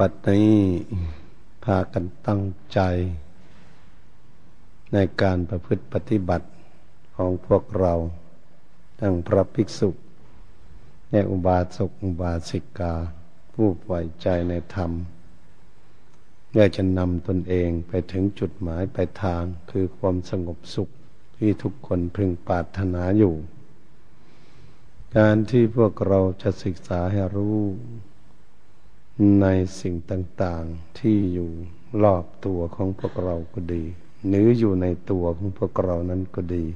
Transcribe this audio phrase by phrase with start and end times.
[0.00, 0.52] บัดนี้
[1.64, 2.42] พากันตั้ง
[2.72, 2.80] ใจ
[4.92, 6.48] ในการประพฤติปฏิบัติ
[7.16, 7.94] ของพวกเรา
[9.00, 9.90] ทั้งพระภิกษุ
[11.10, 12.94] และอุบาสกอุบาสิกา
[13.54, 14.90] ผู้ปล่อยใจในธรรม
[16.48, 20.88] เพื่อจะนำตนเองไปถึงจุดหมายปลายทางคือความสงบสุข
[21.36, 23.34] ที่ทุกคนพึงปรารถนาอยู่
[25.16, 27.58] การที่พวกเราจะศึกษาให้รู้
[29.40, 29.46] ใน
[29.80, 31.50] สิ่งต่างๆที่อยู่
[32.02, 33.84] รอบตัวของพวกเราก็ดี
[34.26, 36.66] หรืออยู่ในตัวของพวกเรานั้นก็ดี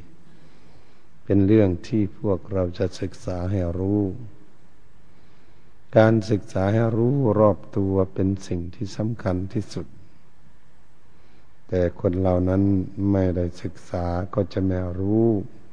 [1.25, 4.01] เป็นเรื่องที่พวกเราจะศึกษาให้รู้
[5.97, 9.87] การศึกษาให้รู้รอบตัวเป็นสิ่งที่สำคัญที่สุด
[11.69, 12.63] แต่คนเหล่านั้น
[13.11, 14.05] ไม่ได้ศึกษา
[14.35, 15.27] ก็จะไม่รู้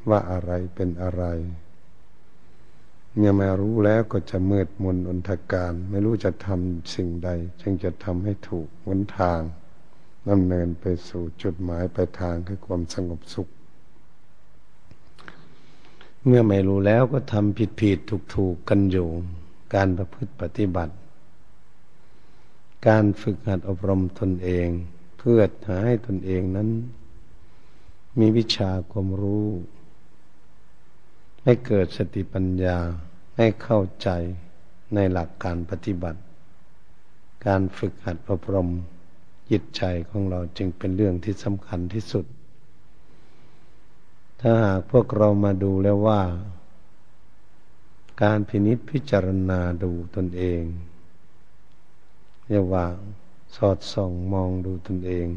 [0.09, 1.23] ว่าอะไรเป็นอะไร
[3.15, 7.29] เมื่อมารู้แล้วก็จะมืดมนอนทการ ไม่รู้จะทำสิ่งใด
[7.61, 9.39] จึงจะทำให้ถูกวนทาง
[10.29, 13.49] ดำเนินไปสู่จุดหมายไปทางคือความสงบสุข
[16.25, 19.07] เมื่อไม่รู้แล้วก็ทำผิดผิดถูกถูกกันอยู่
[19.75, 20.93] การประพฤติปฏิบัติ
[22.87, 24.67] การฝึกหัดอบรมตนเอง
[25.17, 26.69] เพื่อหาให้ตนเองนั้น
[28.19, 29.47] มีวิชาความรู้
[31.49, 32.77] ให้เกิดสติปัญญา
[33.37, 34.09] ให้เข้าใจ
[34.95, 36.19] ในหลักการปฏิบัติ
[37.45, 38.69] การฝึกหัดอบรม
[39.51, 42.25] จิตใจของเราจึงเป็นเรื่องที่สำคัญที่สุด
[44.39, 46.21] ถ้าหากพวกเรามาดูแล้วว่า
[48.23, 50.61] การพินิษพิจารณาดูตนเอง
[52.49, 52.85] เรียกว่า
[53.55, 55.27] สอดส่องมองดูตนเอง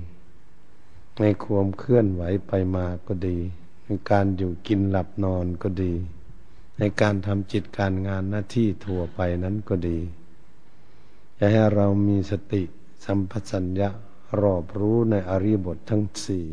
[1.20, 3.38] ในความเคลื่อนไหวไปมาก็ดี
[3.84, 5.92] ในการอยู่กินหลับนอนก็ดี
[6.78, 9.98] ในการทำจิตการงานหน้าที่ทั่วไปนั้นก็ดี
[11.38, 12.62] จะให้เรามีสติ
[13.04, 13.88] สัมปชัญญะ
[14.40, 16.46] รอบรู้ในอริยบททั้งสี่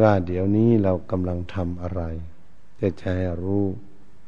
[0.00, 2.02] ว่าเดี๋ยวนี้เรากำลังทำอะไร
[2.80, 3.64] จะจะให้รู้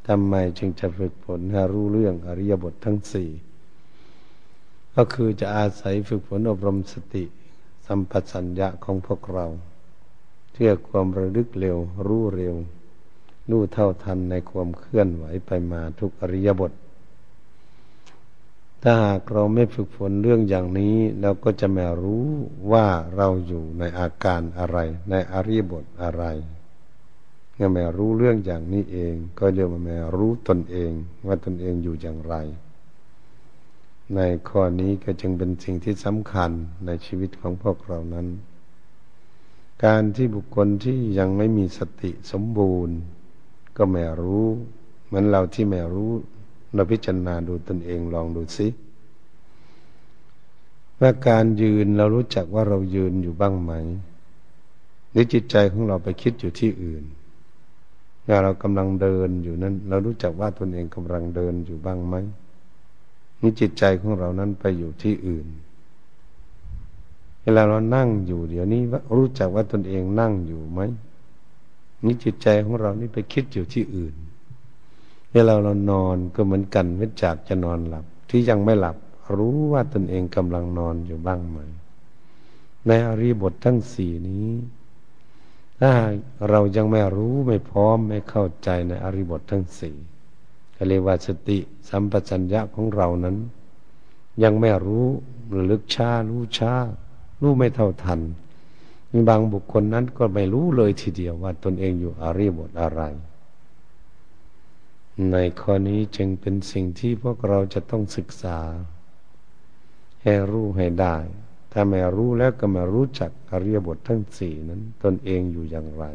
[0.07, 3.29] ทำไมจึงจะฝึกฝนให้รู้เรื่องอริยบททั้งสี่
[4.95, 7.23] ก็คือจะอาศัยฝึกฝนอบรมสติ
[7.85, 9.47] สัมปชัญญะของพวกเรา
[10.53, 12.55] เพื่อความระลึกเร็ว รู้เร็ว
[13.49, 16.71] รู้เท่าทันในความเคลื่อนไหวไปมาทุกอริยบท
[18.83, 22.25] ถ้าหากเราไม่ฝึกฝนเรื่องอย่างนี้ เราก็จะไม่รู้
[22.71, 24.77] ว่าเราอยู่ในอาการอะไร
[25.09, 26.23] ในอริยบทอะไร
[27.53, 30.91] เมื่อไม่รู้เรื่องอย่างนี้เอง ก็เรียกว่าไม่รู้ตนเอง
[31.27, 32.35] ว่าตนเองอยู่อย่างไร
[34.15, 34.19] ใน
[34.49, 36.51] ข้อนี้ก็จึงเป็นสิ่งที่สำคัญ
[36.85, 38.27] ในชีวิตของพวกเรานั้น
[39.85, 42.97] การที่บุคคลที่ยังไม่มีสติสมบูรณ์
[43.77, 44.45] ก็ไม่รู้
[45.05, 46.11] เหมือนเราที่ไม่รู้
[46.73, 48.67] เราพิจารณาดูตนเองลองดูสิ
[50.99, 53.71] ว่าการยืนเรารู้จักว่าเรายืนอยู่บ้างไหม
[55.11, 57.03] หรือจิตใจของเราไปคิดอยู่ที่อื่น
[58.23, 62.15] เมื่อเรากำลังเดินอยู่นั้น เรารู้จักว่าตนเองกำลังเดินอยู่บ้างไหม
[63.41, 65.47] นี่จิตใจของเรานั้นไปอยู่ที่อื่น
[67.43, 68.81] เวลาเรานั่งอยู่ เดี๋ยวนี้
[69.15, 70.81] รู้จักว่าตนเองนั่งอยู่ไหม
[72.03, 74.15] นี่จิตใจของเรานี่ไปคิดอยู่ที่อื่น
[75.33, 78.97] เวลาเรานอนก็เหมือนกันเว้นจากจะนอนหลับ ที่ยังไม่หลับ
[79.37, 81.57] รู้ว่าตนเองกำลังนอนอยู่บ้างไหม
[82.87, 84.49] ในอริบททั้งสี่นี้
[85.81, 85.93] ถ้า
[86.49, 89.95] เรายังไม่รู้ไม่พร้อมไม่เข้าใจในอริบททั้งสี่
[90.75, 91.59] ก็เรียกว่าสติ
[91.89, 93.37] สัมปชัญญะของเรานั้น
[94.43, 95.05] ยังไม่รู้
[95.55, 96.73] ระลึกช้ารู้ช้า
[97.41, 98.19] รู้ไม่เท่าทัน
[99.11, 103.01] มีบางบุคคลนั้นก็ไม่รู้เลยทีเดียวว่าตนเองอยู่อาริบทอะไร
[105.31, 108.59] ในข้อนี้จึงเป็นสิ่งที่พวกเราจะต้องศึกษา
[110.21, 111.17] ให้รู้ให้ได้
[111.71, 116.05] ถ้าไม่รู้แล้วก็มารู้จักอริยบททั้งสี่นั้น ตนเองอยู่อย่างไร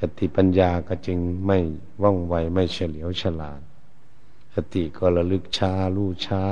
[0.00, 1.58] สติปัญญาก็จึงไม่
[2.02, 3.60] ว่องไวไม่เฉลียวฉลาด
[4.54, 6.42] สติก็ระลึกช้ารู้ช้า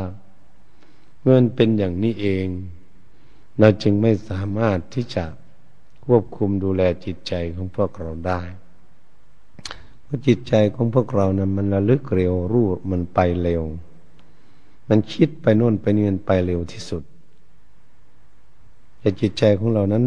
[1.20, 2.46] เมื่อเป็นอย่างนี้เอง
[3.58, 5.24] เราจึงไม่สามารถที่จะ
[6.04, 8.42] ควบคุมดูแลจิตใจของพวกเราได้
[10.02, 13.62] เพราะจิตใจของพวกเรานะ่ะมันระลึกเร็วรู้มันไปเร็ว
[14.88, 17.02] มันคิดไปโน่นไปนี่มันไปเร็วที่สุด
[18.98, 20.04] แต่จิตใจของเรานั้น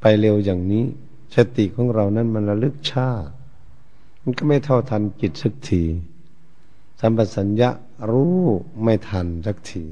[0.00, 0.84] ไปเร็วอย่างนี้
[1.34, 3.08] สติของเรานั้นมันระลึกช้า
[4.22, 5.82] มันก็ไม่เท่าทันจิตสักที
[7.00, 7.70] สัมปสัญญะ
[8.10, 8.40] รู้
[8.82, 9.84] ไม่ทันสักที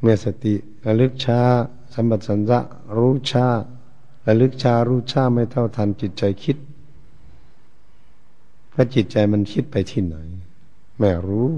[0.00, 0.54] เมื่อสติ
[0.86, 1.40] ระลึกช้า
[1.94, 2.58] สัมปสัญญะ
[2.96, 3.46] รู้ช้า
[4.26, 6.56] ระลึกช้ารู้ช้าไม่เท่าทันจิตใจคิด
[8.72, 10.16] พราะจิตใจมันคิดไปที่ไหน
[10.98, 11.50] แม่รู้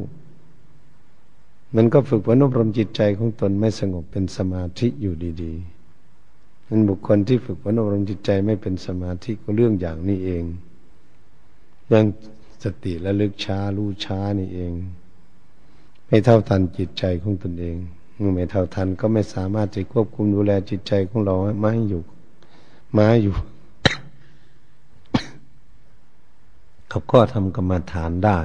[1.76, 10.44] มันก็ฝึกฝนอบรมจิตใจของตนไม่สงบเป็นสมาธิอยู่ดีๆนั้นบุคคลที่ฝึกฝนอบรมจิตใจไม่เป็นสมาธิก็เรื่องอย่างนี้เอง
[11.86, 12.06] เรื่อง
[12.64, 14.72] สติและลึกช้ารู้ช้านี่เอง
[16.06, 17.76] ไม่เท่าทันจิตใจของตนเอง
[18.34, 22.02] ไม่เท่าทันก็ไม่สามารถจะควบคุมดูแลจิตใจของเราม่ให้อยู่
[22.98, 23.34] มาอยู่
[26.88, 28.38] เขาก็ทำกรรมฐานได้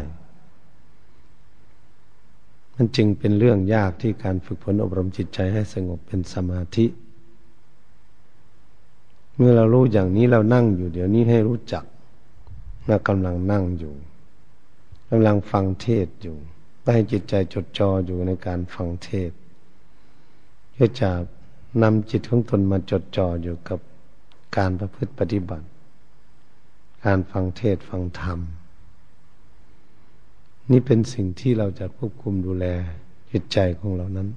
[2.76, 6.86] มันจึงเป็นเรื่องยากที่การฝึกฝนอบรมจิตใจให้สงบเป็นสมาธิ
[9.36, 11.84] เมื่อเรารู้อย่างนี้เรานั่งอยู่ เดี๋ยวนี้ให้รู้จัก
[12.88, 13.94] เรากำลังนั่งอยู่
[15.10, 16.38] กำลังฟังเทศอยู่
[16.94, 19.32] ให้จิตใจจดจ่ออยู่ในการฟังเทศ
[20.78, 21.12] เพื่อจะ
[21.84, 23.80] นำจิตของตนมาจดจ่ออยู่กับ
[24.58, 25.66] การประพฤติปฏิบัติ
[27.06, 28.40] การฟังเทศฟังธรรม
[30.72, 32.66] นี่เป็นสิ่งที่เราจะควบคุมดูแล
[33.32, 34.30] จิตใจของเรานั้น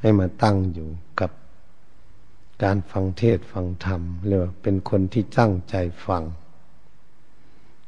[0.00, 0.88] ให้มาตั้งอยู่
[1.20, 1.30] กับ
[2.64, 5.76] การฟังเทศฟังธรรมเรียกว่าเป็นคนที่ตั้งใจ
[6.06, 6.22] ฟัง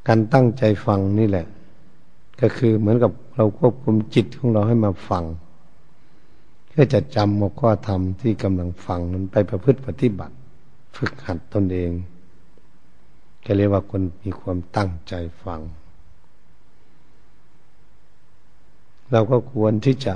[0.08, 1.46] การตั้งใจฟังนี่แหละ
[2.40, 5.24] ก็คือเหมือนกับเราควบคุมจิตของเราให้มาฟัง
[6.76, 10.34] พื่อจะจำหัวข้อธรรมที่กำลังฟังนั้นไปประพฤติปฏิบัติ
[10.96, 11.90] ฝึกหัดตนเอง
[13.44, 15.60] ก็เรียกว่าคนมีความตั้งใจฟัง
[19.12, 20.14] เราก็ควรที่จะ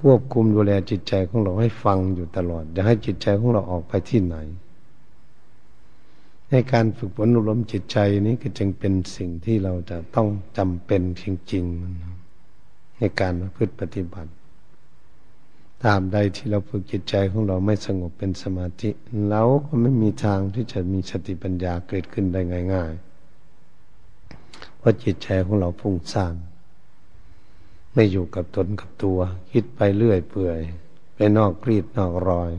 [0.00, 4.36] ควบคุมดูแลจิตใจของเราให้ฟังอยู่ตลอด อย่าให้จิตใจของเราออกไปที่ไหน
[6.50, 10.28] ในการฝึกฝนอบรมจิตใจนี้ก็จึงเป็นสิ่งที่เราจะต้อง
[10.58, 14.30] จำเป็นจริงๆ ในการพฤติปฏิบัติ
[15.86, 18.90] ตามใดที่เราฝึกจิตใจของเราไม่สงบเป็นสมาธิ
[19.28, 22.40] เราก็ไม่มีทางที่จะมีสติปัญญาเกิดขึ้นได้
[22.74, 22.92] ง่าย
[23.86, 26.34] ๆ เพราะจิตใจของเราฟุ้งซ่าน
[27.92, 29.18] ไม่อยู่กับตนกับตัว
[29.50, 30.60] คิดไปเรื่อยเปื่อย
[31.14, 32.52] ไปนอกกรีดนอกรอย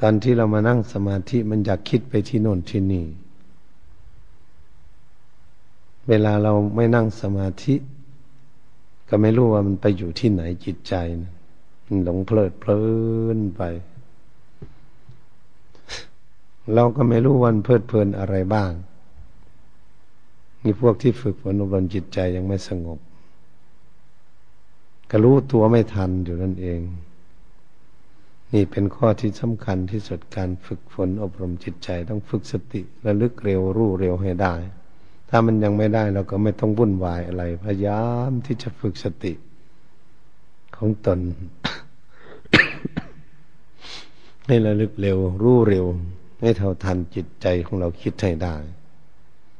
[0.00, 3.06] ตอนที่เรามานั่งสมาธิมันอยากคิดไปที่โน่นที่นี่
[6.08, 7.74] เวลาเราไม่นั่งสมาธิ
[9.08, 11.32] ก็ไม่รู้ว่ามันไปอยู่ที่ไหนจิตใจนะ
[11.86, 12.82] มันหลงเพลิดเพลิ
[13.36, 13.62] นไป
[16.74, 18.70] เราก็ไม่รู้วันเพลิดเพลินอะไรบ้าง
[20.62, 22.98] นี่พวกที่ฝึกฝนอบรมจิตใจยังไม่สงบ
[25.10, 26.80] ก็รู้ตัวไม่ทันอยู่นั่นเอง
[28.52, 34.54] นี่เป็นข้อที่สำคัญที่สุดการฝึกฝนอบรมจิตใจ ต้องฝึกสติระลึกเร็วรู้เร็วให้ได้
[35.28, 39.32] ถ้ามันยังไม่ได้เราก็ไม่ต้องวุ่นวายอะไร พยายามที่จะฝึกสติ
[40.76, 41.18] ของตน
[44.46, 45.86] ให้ระลึกเร็ว รู้เร็ว
[46.40, 48.56] ให้เท่าทันจิตใจของเราคิดให้ได้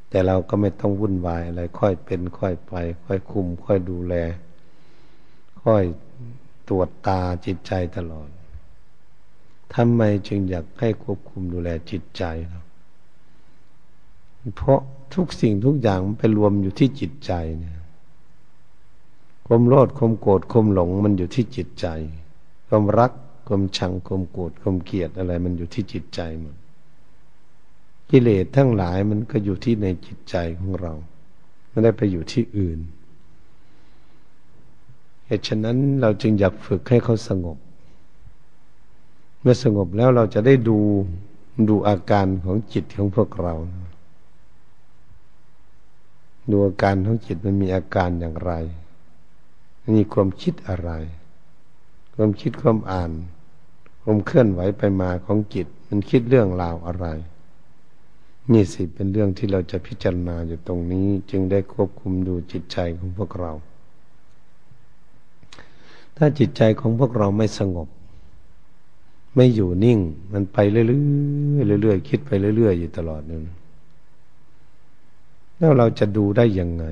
[0.09, 2.73] แต่เราก็ไม่ต้องวุ่นวายอะไร ค่อยเป็น ค่อยไป
[3.05, 4.13] ค่อยคุม ค่อยดูแล
[5.63, 5.83] ค่อย
[6.67, 8.29] ตรวจตาจิตใจตลอด
[9.75, 12.61] ทำไมจึงอยากให้ควบคุมดูแลจิตใจเรา
[14.55, 14.81] เพราะ
[15.15, 17.77] ทุกสิ่งทุกอย่างมันไปรวมอยู่ที่จิตใจเนี่ย
[19.47, 21.87] ความโลภความโกรธความหลงมันอยู่ที่จิตใจ
[22.67, 23.11] ความรัก
[23.47, 26.55] ความชังความโกรธความเกลียดอะไร มันอยู่ที่จิตใจหมด
[28.09, 30.93] กิเลสทั้งหลายมันก็อยู่ที่ในจิตใจของเรา
[31.69, 32.79] ไม่ได้ไปอยู่ที่อื่น
[35.25, 37.57] เหตุฉะนั้นเราจึงอยากฝึกให้เขาสงบ
[39.41, 40.77] เมื่อสงบแล้วเราจะได้ดู
[41.69, 43.55] ดูอาการของจิตของพวกเรา
[46.51, 48.51] ดูอาการของจิตมันมีอาการอย่างไร
[49.95, 50.91] มีความคิดอะไร
[52.15, 53.11] ความคิดความอ่าน
[54.01, 57.05] ความเคลื่อนไหวไปมาของจิต มันคิดเรื่องราวอะไร
[58.51, 63.51] นี่สิเป็นเรื่องที่เราจะพิจารณาอยู่ตรงนี้ จึงได้ควบคุมดูจิตใจของพวกเรา
[66.17, 67.87] ถ้าจิตใจของพวกเราไม่สงบ
[69.35, 69.99] ไม่อยู่นิ่ง
[70.33, 70.85] มันไปเรื่อ
[71.77, 73.43] ยๆเรื่อยๆคิดไปเรื่อยๆอยู่ตลอดนั่น
[75.57, 76.85] แล้วเราจะดูได้ยังไง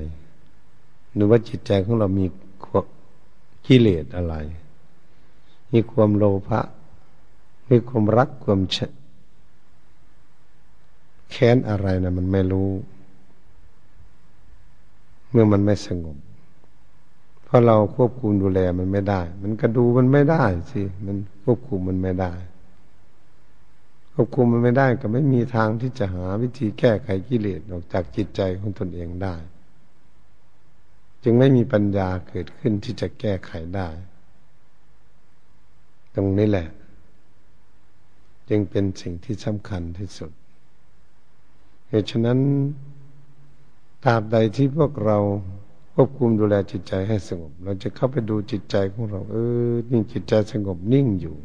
[1.14, 2.26] หรือว่าจิตใจของเรามี
[3.66, 4.34] กิเลสอะไร
[5.72, 6.60] มีความโลภะ
[7.70, 8.60] มีความรักความ
[11.30, 12.70] แค้นอะไรนะมันไม่รู้
[15.30, 16.16] เมื่อมันไม่สงบ
[17.44, 22.32] เพราะเราควบคุมดูแลมันไม่ได้ มันก็ดูมันไม่ได้สิมันควบคุมมันไม่ได้
[24.18, 29.36] ควบคุมมันไม่ได้ก็ไม่มีทางที่จะหาวิธีแก้ไขกิเลสออกจากจิตใจของตนเองได้
[31.22, 33.88] จึงไม่มีปัญญาเกิดขึ้นที่จะแก้ไขได้
[36.14, 36.68] ตรงนี้แหละ
[38.48, 40.30] จึงเป็นสิ่งที่สำคัญที่สุด
[41.88, 42.38] เหตุฉะนั้น
[44.04, 45.18] ตราบใดที่พวกเรา
[45.94, 49.36] ควบคุมดูแลจิตใจให้สงบ เราจะเข้าไปดูจิตใจของเรา เอ
[49.70, 51.36] อนี่จิตใจสงบนิ่งอยู่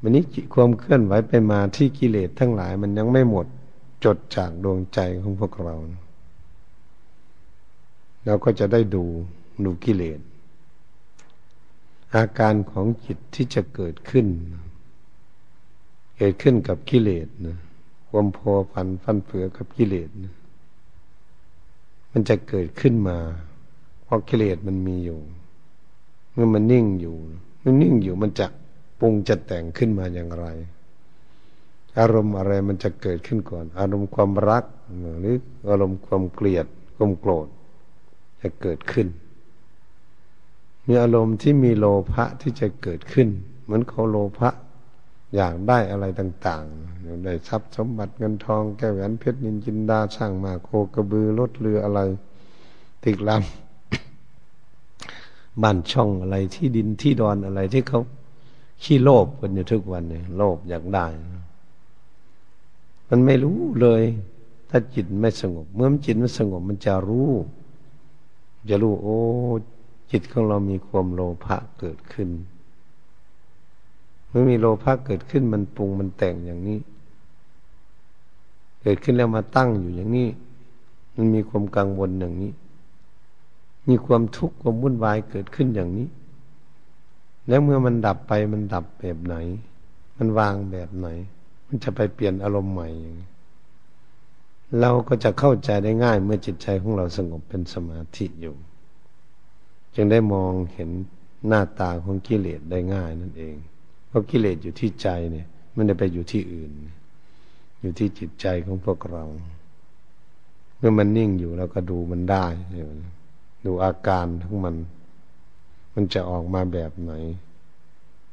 [0.00, 0.22] มันนี้
[0.54, 3.46] ความเคลื่อนไหวไปมาที่กิเลสทั้งหลาย มันยังไม่หมด
[4.04, 5.76] จดจากดวงใจของพวกเรา
[8.24, 9.04] เราก็จะได้ดู
[9.64, 10.20] ดูกิเลส
[12.14, 14.26] อาการของจิตที่จะเกิดขึ้น
[16.16, 17.58] เกิดขึ้นกับกิเลสนะ
[18.08, 20.34] ความพอพันฟันเฟือกับกิเลสนะ
[22.12, 23.18] มันจะเกิดขึ้นมา
[24.04, 25.20] เพราะกิเลสมันมีอยู่
[26.32, 27.16] เมื่อมันนิ่งอยู่
[27.62, 28.46] มันนิ่งอยู่มันจะ
[28.98, 30.46] ปรุงจะแต่งขึ้นมาอย่างไร
[31.98, 34.64] อารมณ์อะไรมันจะเกิดขึ้นก่อน อารมณ์ความรัก
[35.20, 35.36] หรือ
[35.68, 37.46] อารมณ์ความเกลียดความโกรธ
[38.40, 39.08] จะเกิดขึ้น
[40.86, 43.28] มีอารมณ์ที่มีโลภะที่จะเกิดขึ้น
[43.62, 44.50] เหมือนเขาโลภะ
[45.36, 52.00] อยากได้อะไรต่างๆอยากได้ทรัพย์สมบัติเงินทองแก้วแหวนเพชรนินจินดาช่างมาโคกระบือรถเรืออะไร
[53.02, 58.00] ติกลำบ้านช่องอะไรที่ดินที่ดอนอะไรที่เขา
[58.82, 61.06] ขี้โลภกันอยู่ทุกวันเนี่ยโลภอยากได้
[63.08, 64.02] มันไม่รู้เลย
[64.70, 67.30] ถ้าจิตไม่สงบ เมื่อจิตไม่สงบมันจะรู้
[68.68, 69.18] จะรู้ โอ้
[70.10, 72.28] จิตของเรามีความโลภะเกิดขึ้น
[74.28, 76.78] เมื่อมีโลภะเกิดขึ้นมันปรุงมันแต่งอย่างนี้
[78.82, 80.28] เกิดขึ้นแล้วมาตั้งอยู่อย่างนี้
[81.16, 82.52] มันมีความกังวลอย่างนี้
[83.88, 86.06] มีความทุกข์ความวุ่นวายเกิดขึ้นอย่างนี้
[87.48, 89.36] แล้วเมื่อมันดับไปมันดับแบบไหน
[90.18, 91.08] มันวางแบบไหน
[91.66, 93.16] มันจะไปเปลี่ยนอารมณ์ใหม่อย่าง
[94.80, 98.54] เราก็จะเข้าใจได้ง่ายเมื่อจิตใจของเราสงบเป็นสมาธิอยู่
[99.94, 100.90] จึงได้มองเห็น
[101.48, 103.56] หน้าตาของกิเลสได้ง่ายนั่นเอง
[104.08, 106.72] เพราะกิเลสอยู่ที่ใจเนี่ยมันจะไปอยู่ที่อื่น
[107.80, 109.24] อยู่ที่จิตใจของพวกเรา
[110.78, 112.46] เมื่อมันนิ่งอยู่เราก็ดูมันได้
[113.66, 114.76] ดูอาการทั้งมัน
[115.98, 117.12] มันจะออกมาแบบไหน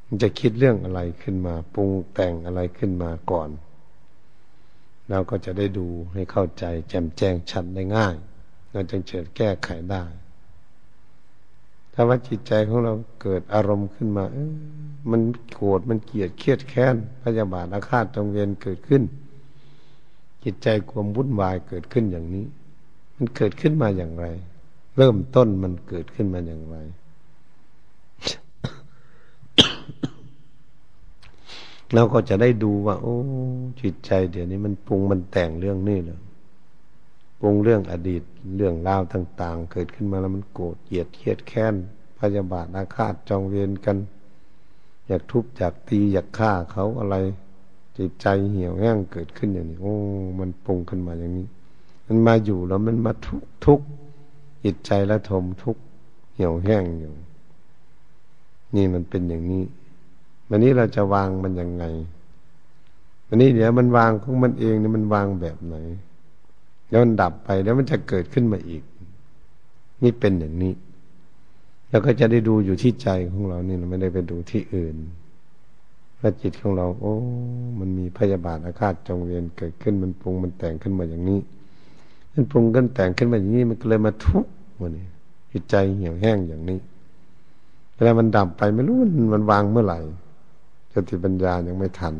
[0.07, 3.49] มันจะคิดเรื่องอะไรขึ้นมา ปรุงแต่งอะไรขึ้นมาก่อน
[5.09, 8.15] เราก็จะได้ดูให้เข้าใจ แจ่มแจ้งชัดได้ง่าย
[8.71, 10.03] เราจึงเจิดแก้ไขได้
[11.93, 14.53] ถ้าว่าจิตใจของเราเกิดอารมณ์ขึ้นมาเออ
[15.11, 15.21] มัน
[15.53, 19.03] โกรธมันเกลียดเครียดแค้นพยาบาทอาฆาตจงเวรเกิดขึ้น
[20.43, 22.45] จิตใจความวุ่นวายเกิดขึ้นอย่างนี้
[23.15, 24.25] มันเกิดขึ้นมาอย่างไร
[24.97, 26.77] เริ่มต้นมันเกิดขึ้นมาอย่างไร
[31.93, 33.15] เราก็จะได้ดูว่า โอ้
[33.81, 36.19] จิตใจเดี๋ยวนี้มันปรุงมันแต่งเรื่องนี้เลย
[37.39, 38.23] ปรุงเรื่องอดีต
[38.55, 41.75] เรื่องราวต่าง ๆ เกิดขึ้นมาแล้วมันโกรธเกลียดเครียดแค้น
[42.19, 43.97] พยาบาทอาฆาตจองเวรกัน
[45.07, 47.15] อยากทุบอยากตีอยากฆ่าเขาอะไร
[47.97, 49.95] จิตใจเหี่ยวแห้งเกิดขึ้นอย่างนี้ โอ้
[50.39, 51.47] มันปรุงขึ้นมาอย่างนี้
[52.07, 53.79] มันมาอยู่แล้วมันมาทุกทุก
[54.63, 55.77] จิตใจละทมทุก
[56.33, 57.13] เหี่ยวแห้งอยู่
[58.75, 59.63] นี่มันเป็นอย่างนี้
[60.55, 61.83] วันนี้เราจะวางมันยังไง
[63.27, 65.75] วันนี้เดี๋ยวมันวางของมันเองนี่มันวางแบบไหน
[66.89, 68.83] แล้วมันดับไปแล้วมันจะเกิดขึ้นมาอีก
[70.03, 70.73] นี่เป็นอย่างนี้
[71.89, 74.95] แล้วก็จะได้ดูอยู่ที่ใจของเรานี่เราไม่ได้ไปดูที่อื่น
[76.19, 77.13] ถ้าจิตของเรา โอ้
[77.79, 81.39] มันมีพยาบาทอาฆาตจงเวียนเกิดขึ้นมันปรุงมันแต่งขึ้นมาอย่างนี้
[82.33, 85.05] มันปรุงกันแต่งขึ้นมาอย่างนี้ มันก็เลยมาทุกข์วันนี้
[85.51, 86.79] จิตใจเหี่ยวแห้งอย่างนี้
[87.95, 88.97] เวลามันดับไปไม่รู้
[89.33, 89.99] มันวางเมื่อไหร่
[90.93, 92.15] สติปัญญายังไม่ทัน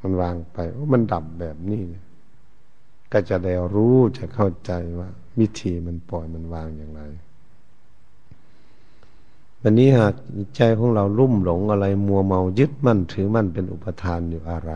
[0.00, 0.58] มันวางไป
[0.94, 1.82] มันดับแบบนี้
[3.12, 5.08] ก็จะได้รู้จะเข้าใจว่า
[5.38, 7.02] วิธีมันปล่อยมันวางอย่างไร
[9.60, 10.14] วันนี้หาก
[10.56, 14.72] ใจของเราลุ่มหลงอะไร มัวเมายึดมั่นถือมั่นเป็นอุปทานอยู่อะไร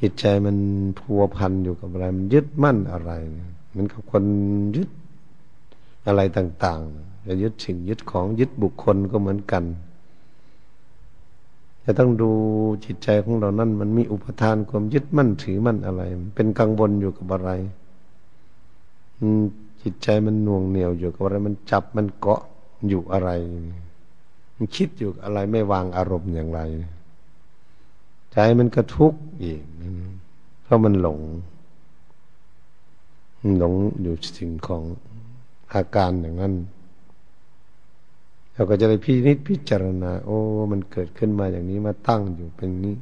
[0.00, 0.56] จิตใจมัน
[0.98, 3.12] พัวพันอยู่กับอะไร มันยึดมั่นอะไร
[3.76, 4.24] มันกับคน
[4.76, 4.90] ยึด
[6.06, 9.64] อะไรต่าง ๆ จะยึดสิ่งยึดของยึดบุคคลก็เหมือนกัน
[11.84, 12.30] จะต้องดู
[12.84, 16.02] จิตใจของเรานั่นมันมีอุปทานความยึดมั่นถือมั่นอะไร
[16.36, 17.50] เป็นกังวลอยู่กับอะไร
[19.82, 22.42] จิตใจมันน่วงเหนียวอยู่กับอะไร มันจับมันเกาะ
[22.88, 23.30] อยู่อะไร
[24.56, 26.60] มันคิดอยู่อะไรไม่วางอารมณ์อย่างไร
[28.32, 29.62] ใจมันก็ทุกข์อีก
[30.62, 31.20] เพราะมันหลง
[33.58, 34.82] หลงอยู่สิ่งของ
[35.72, 36.54] อาการอย่างนั้น
[38.54, 40.38] เราก็จะได้พินิจพิจารณา โอ้
[40.72, 42.96] มันเกิดขึ้นมาอย่างนี้มาตั้งอยู่เป็นนี้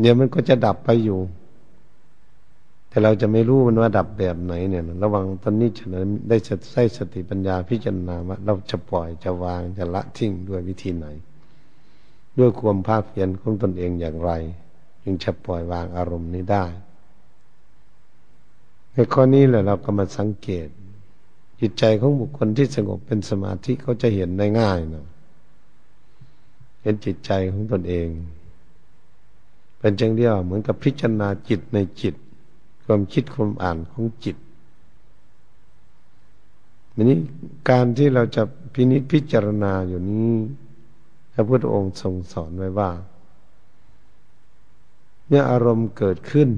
[0.00, 1.20] เดี๋ยวมันก็จะดับไปอยู่
[2.88, 5.84] แต่เราจะไม่รู้มันว่าดับแบบไหนเนี่ย ระวังตอนนี้จะ
[6.28, 6.36] ได้
[6.72, 11.06] ใช้สติปัญญาพิจารณาว่าเราจะปล่อยจะวางจะละทิ้งด้วยวิธีไหน
[12.38, 14.30] ด้วยความภาคเพียรของตนเองอย่างไร
[15.02, 16.64] จึงจะปล่อยวางอารมณ์นี้ได้
[18.92, 20.68] ในข้อนี้แหละเราก็มาสังเกต
[21.64, 25.06] จิตใจของบุคคลที่สงบเป็นสมาธิเขาจะเห็นได้ง่ายนะ
[26.82, 28.08] เห็นจิตใจของตนเอง
[29.78, 32.14] เป็นจังเดียวเหมือนกับพิจารณาจิตในจิต
[32.84, 34.36] ความคิดความอ่านของจิต
[36.94, 37.18] อันนี้
[37.70, 38.42] การที่เราจะ
[38.74, 40.30] พินิจพิจารณาอยู่นี้
[41.32, 42.90] พระพุทธองค์ทรงสอนไว้ว่า
[45.26, 46.50] เมื่ออารมณ์เกิดขึ้น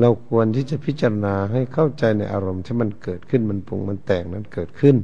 [0.00, 4.96] เราควรที่จะพิจารณาให้เข้าใจในอารมณ์ที่มันเกิดขึ้นมันปรุงมันแต่งนั้นเกิดขึ้น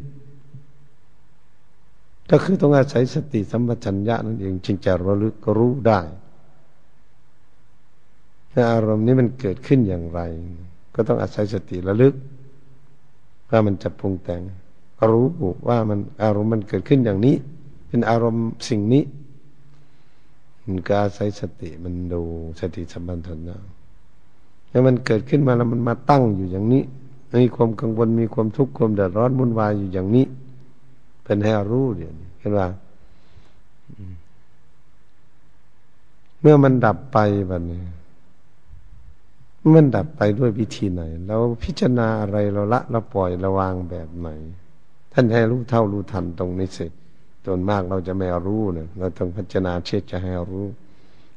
[2.31, 6.01] ก็คือต้องอาศัยสติสัมปชัญญะนั่นเองจึงจะระลึกรู้ได้
[8.53, 10.21] ถ้าอารมณ์นี้มันเกิดขึ้นอย่างไร
[10.95, 12.15] ก็ต้องอาศัยสติระลึก
[13.51, 14.43] ว่ามันจะปรุงแต่ง
[15.11, 15.27] รู้
[15.69, 17.37] ว่ามันอารมณ์มันเกิดขึ้นอย่างนี้
[17.89, 19.03] เป็นอารมณ์สิ่งนี้
[20.67, 22.23] มันก็อาศัยสติมันดู
[22.61, 23.59] สติสัมปันธ์นะ
[24.73, 26.83] แล้วมันเกิดขึ้นมาแล้วมันมาตั้งอยู่อย่างนี้
[27.43, 30.26] มีความกังวลมีความทุกข์ความเดือดร้อนวุ่นวายอยู่อย่างนี้
[31.25, 32.69] เป็นให้รู้เดี๋ยวนี้เห็นว่า
[36.41, 37.83] เมื่อมันดับไปแบบนี้
[39.75, 44.29] มันดับไปด้วยวิธีไหน เราพิจารณาอะไรเราละเราปล่อยระวางแบบไหน
[45.12, 46.93] ท่านให้รู้เท่ารู้ทันตรงนี้เสร็จ
[47.47, 50.67] จนมากเราจะไม่รู้เนี่ยเราต้องพัฒนาเชื่อจะให้รู้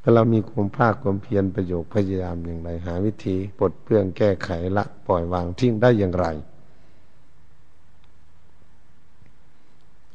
[0.07, 6.25] ถ้าเรามีความภาคความเพียรประโยชน์พยายามอย่างไร หาวิธีปลดเปลื้องแก้ไขละปล่อยวางทิ้งได้อย่างไร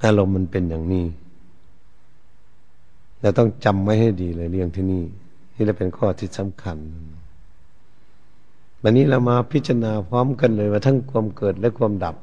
[0.04, 1.06] อารมณ์มันเป็นอย่างนี้
[3.20, 5.04] เราต้องจำไว้ให้ดีเลยเรื่องที่นี่
[5.54, 6.76] นี่จะเป็นข้อที่สำคัญ
[8.82, 12.16] วันนี้เรามาพิจารณาพร้อมกันเลยว่าทั้งความเกิดและความดับ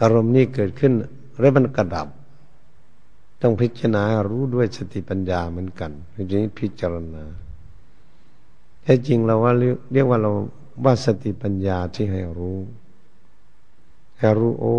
[0.00, 0.92] อารมณ์นี้เกิดขึ้น
[1.40, 2.08] แล้วมันกระดับ
[3.42, 7.24] ต้องพิจารณารู้ด้วยสติปัญญาเหมือนกันทีนี้พิจารณา
[8.82, 9.52] แท้จริงเราว่า
[9.92, 10.30] เรียกว่าเรา
[10.84, 12.58] ว่าสติปัญญาที่ให้รู้
[14.18, 14.76] ให้รู้โอ้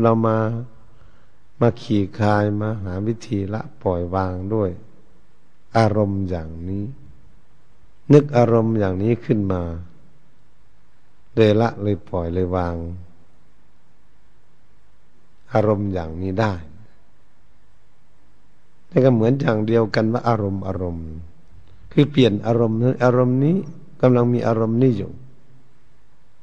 [0.00, 0.36] เรามา
[1.60, 4.70] มาขี่คายมาหาวิธีละปล่อยวางด้วย
[5.76, 6.84] อารมณ์อย่างนี้
[8.12, 9.62] นึกอารมณ์อย่างนี้ขึ้นมา
[11.36, 12.74] เลยละเลยปล่อยเลยวาง
[15.52, 16.52] อารมณ์อย่างนี้ได้
[18.92, 21.04] นี่ก็เหมือนอย่างเดียวกันว่าอารมณ์อารมณ์
[21.92, 23.56] คือเปลี่ยนอารมณ์อารมณ์นี้
[24.02, 25.10] กำลังมีอารมณ์นี้อยู่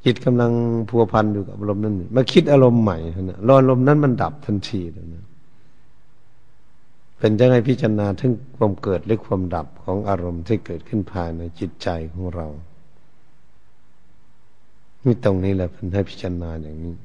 [0.05, 0.51] จิตกำลัง
[0.89, 5.25] พัวพันอยู่กับอารมณ์นั้นมาคิดอารมณ์ใหม่นะรออารมณ์นั้นมันดับทันทีแล้วนะ
[7.19, 12.47] เป็นยังไงพิจารณาถึงความเกิดและความดับของอารมณ์ที่เกิดขึ้นภายในจิตใจของเรา
[15.03, 16.95] นี่ตรงนี้แหละเป็นให้พิจารณาอย่างนี้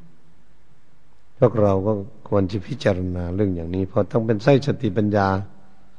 [1.39, 1.93] พวกเราก็
[2.29, 5.29] ควรจะพิจารณาเรื่องอย่างนี้เพราะต้องเป็นไส้สติปัญญา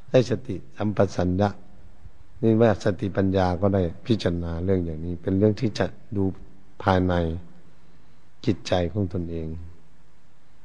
[0.08, 1.48] ไส้สติสัมปสัญญะ
[2.42, 5.86] นี่ว่าสติปัญญาก็ได้พิจารณาเรื่องอย่างนี้ เป็นเรื่องที่จะ
[6.16, 6.24] ดู
[6.82, 7.14] ภายใน
[8.44, 9.48] จิตใจของตนเอง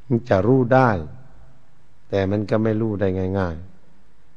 [0.08, 0.90] มันจะรู้ได้
[2.10, 3.08] แต่มันก็ไม่รู้ได้
[3.40, 3.56] ง่าย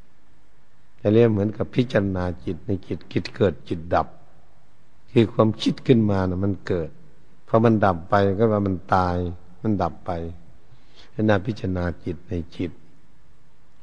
[0.05, 4.07] ๆจะเรียกเหมือนกับพิจารณาจิตในจิตคิดเกิดจิตดับ
[5.13, 6.89] คือความคิดขึ้นมานะมันเกิด
[7.49, 9.17] พอมันดับไปก็ว่ามันตาย
[9.63, 10.11] มันดับไป
[11.14, 12.72] ให้นาพิจารณาจิตในจิต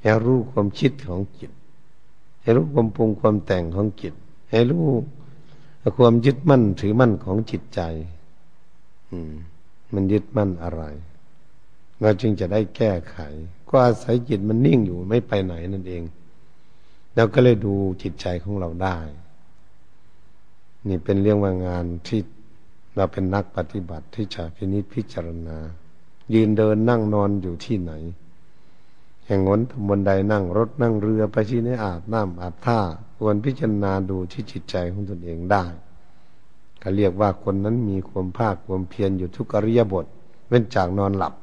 [0.01, 1.51] ให้รู้ความคิดของจิต
[2.41, 4.13] ให้รู้ความปรุงความแต่งของจิต
[4.49, 4.87] ให้รู้
[5.97, 7.81] ความยึดมั่นถือมั่นของจิตใจ
[9.11, 9.33] อืม
[9.93, 10.83] มันยึดมั่นอะไร
[12.01, 13.17] เราจึงจะได้แก้ไข
[13.69, 16.03] ก็อาศัยจิตมันนิ่งอยู่ไม่ไปไหนนั่นเอง
[17.15, 18.97] เราก็เลยดูจิตใจของเราได้
[20.87, 22.21] นี่เป็นเรื่องว่างานที่
[22.95, 25.57] เราเป็นนักปฏิบัติที่จะพินิจพิจารณา
[26.33, 27.91] ยืนเดินนั่งนอนอยู่ที่ไหน
[29.25, 32.79] แห่งนทำบนใดนั่งรถนั่งเรือไปที่ไหนอาบน้ำอาบท่า
[33.17, 35.65] ควรพิจารณาดูที่จิตใจของตนเองได้
[36.81, 40.05] ก็เรียกว่าคนนั้นมีความภาคความเพียรอยู่ทุกอริยบท
[40.47, 41.33] เว้นจากนอนหลับ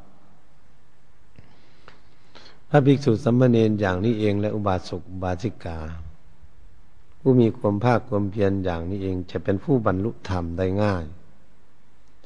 [2.69, 5.79] พระภิกษุสัมมาเนนอย่างนี้เองและอุบาสกอุบาสิกา
[7.21, 11.05] ผู้มีความภาคความเพียรอย่างนี้เองจะเป็นผู้บรรลุธรรมได้ง่าย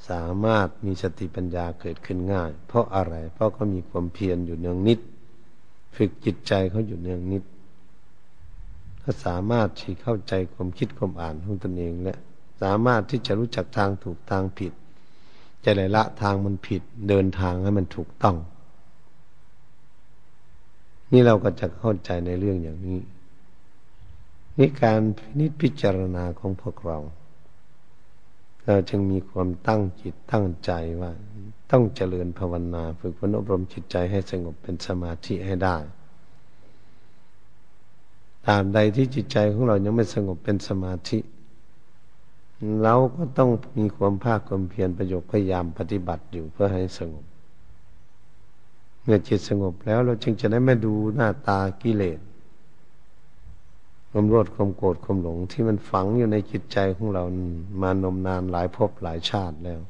[0.08, 4.98] สามารถมีสติปัญญาเกิดขึ้นง่าย เพราะอะไร เพราะเขามีความเพียรอยู่เนืองนิด
[5.96, 7.42] ฝึกจิตใจเขาอยู่เนืองนิด
[9.02, 12.16] ถ้าสามารถที่เข้าใจความคิดความอ่านของตนเองและ
[12.62, 14.72] สามารถที่จะรู้จักทางถูกทางผิด
[15.64, 18.36] จะได้ละทางมันผิด เดินทางให้มันถูกต้อง
[21.12, 23.00] นี่เราก็จะเข้าใจในเรื่องอย่างนี้
[24.58, 26.98] นี่การพินิจพิจารณาของพวกเรา
[28.66, 31.12] เราจึงมีความตั้งจิตตั้งใจว่า
[31.70, 35.76] ต้องเจริญภาวนา ฝึกฝนอบรมจิตใจให้สงบเป็นสมาธิให้ได้
[38.46, 41.18] ตามใดที่จิตใจของเรายังไม่สงบเป็นสมาธิ
[42.82, 47.24] เราก็ต้องมีความภาคความเพียรประโยชน์พยายามปฏิบัติอยู่เพื่อให้สงบ
[49.04, 52.18] เมื่อจิตสงบแล้วเราจึงจะได้ไม่ดูหน้าตากิเลส
[54.14, 57.24] ความโลภความโกรธความหลง ที่มันฝังอยู่ในจิตใจของเรา
[57.82, 59.80] มานมนานหลายภพหลายชาติแล้ว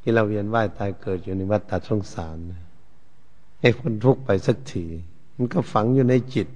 [0.00, 2.36] ที่เราเวียนว่ายตายเกิดอยู่ในวัฏฏะสงสาร
[3.60, 4.84] ให้พ้นทุกข์ไปสักที
[5.36, 6.48] มันก็ฝังอยู่ในจิต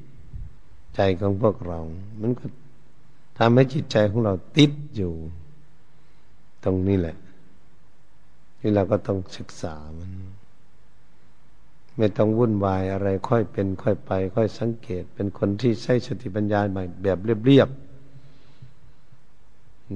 [0.94, 1.80] ใจของพวกเรา
[2.20, 2.46] มันก็
[3.38, 5.12] ทำให้จิตใจของเราติดอยู่
[6.64, 7.16] ตรงนี้แหละ
[8.58, 10.10] ที่เราก็ต้องศึกษามัน
[11.96, 17.86] ไม่ต้องวุ่นวายอะไรค่อยเป็นค่อยไป ค่อยสังเกต เป็นคนที่ใช้สติปัญญาใหม่แบบเรียบๆ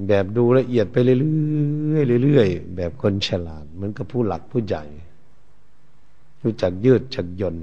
[0.07, 1.15] แบบดูละเอียดไปเรื่
[2.17, 4.83] อยๆเรื่อยๆแบบคนฉลาดเหมือนกับผู้หลักผู้ใหญ่
[6.43, 7.57] รู้จักยืดจักยน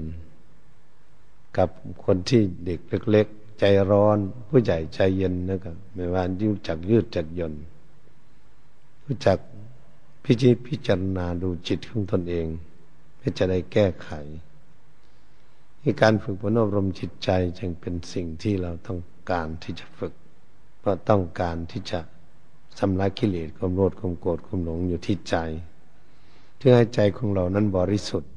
[1.57, 1.69] กับ
[2.05, 2.79] คนที่เด็ก
[3.11, 4.17] เล็ก ๆ ใจร้อน
[4.49, 7.53] ผู้ใหญ่ใจเย็นนะครับไม่ว่ารู้จักยืดจักยน
[9.05, 9.37] รู้จัก
[10.23, 12.47] พิจิตพิจารณาดูจิตของตนเอง
[13.19, 14.11] เพื่อจะได้แก้ไข
[16.01, 17.29] การฝึกฝนอบรมจิตใจ
[17.59, 18.99] จึงเป็นสิ่งที่เราต้อง
[19.31, 20.13] การที่จะฝึก
[20.79, 21.99] เพราะต้องการที่จะ
[22.79, 25.35] สำลักกิเลสความโลภความโกรธความหลงอยู่ที่ใจ
[26.57, 28.31] เพื่อให้ใจของเรานั้นบริสุทธิ์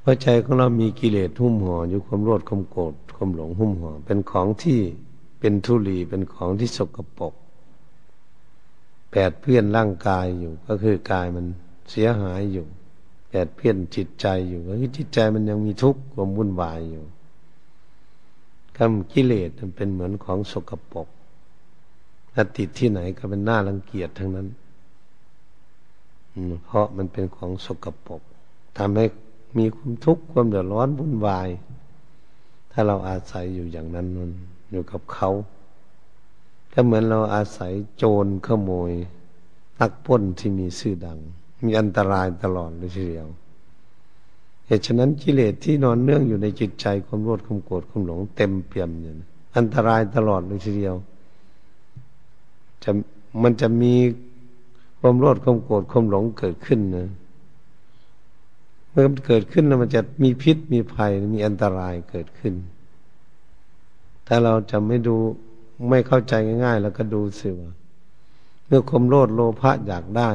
[0.00, 4.80] เพราะใจของเรามีกิเลสหุ้มห่ออยู่ความโลภความโกรธความหลงหุ้มห่อเป็นของที่
[5.40, 7.34] เป็นทุลีเป็นของที่สกปรก
[9.10, 11.46] แปดเพื่อนร่างกายอยู่ก็คือกายมัน
[11.90, 12.66] เสียหายอยู่
[13.28, 17.04] แปดเพี้ยนจิตใจอยู่คือจิตใจมันยังมีทุกข์ความวุ่นวายอยู่
[18.76, 21.08] คำกิเลสมันเป็นเหมือนของสกปรก
[22.32, 24.48] ถ้าติดที่ไหนก็เป็นหน้ารังเกียจทั้งนั้น
[26.64, 28.22] เพราะมันเป็นของสกปรก
[28.78, 29.06] ทำให้
[29.58, 31.48] มีความทุกข์ความเดือดร้อนวุ่นวาย
[32.72, 34.32] ถ้าเราอาศัยอยู่อย่างนั้นนัน
[34.70, 35.30] อยู่กับเขา
[36.72, 38.92] ก็เหมือนเราอาศัยโจรขโมย
[39.80, 41.18] นักป้นที่มีชื่อดัง
[41.64, 43.28] มีอันตรายตลอดเลยทีเดียว
[44.66, 49.12] เหตุฉะนั้นกิเลสที่นอนเนื่องอยู่ในจิตใจความโลภความโกรธความหลงเต็มเปี่ยมอยู่
[49.56, 50.94] อันตรายตลอดเลยทีเดียว
[52.82, 52.90] จะ
[53.42, 53.94] มันจะมี
[55.00, 57.08] ความโลภความโกรธความหลงเกิดขึ้นนะ
[58.90, 62.54] เมื่อมันเกิดขึ้นแล้วมันจะมีพิษมีภัยมีอันตรายเกิดขึ้น
[64.26, 65.16] ถ้าเราจะไม่ดู
[65.88, 67.72] ไม่เข้าใจง่าย ๆ แล้วก็ดูสิว่า
[68.66, 70.30] เมื่อความโลภโลภะอยากได้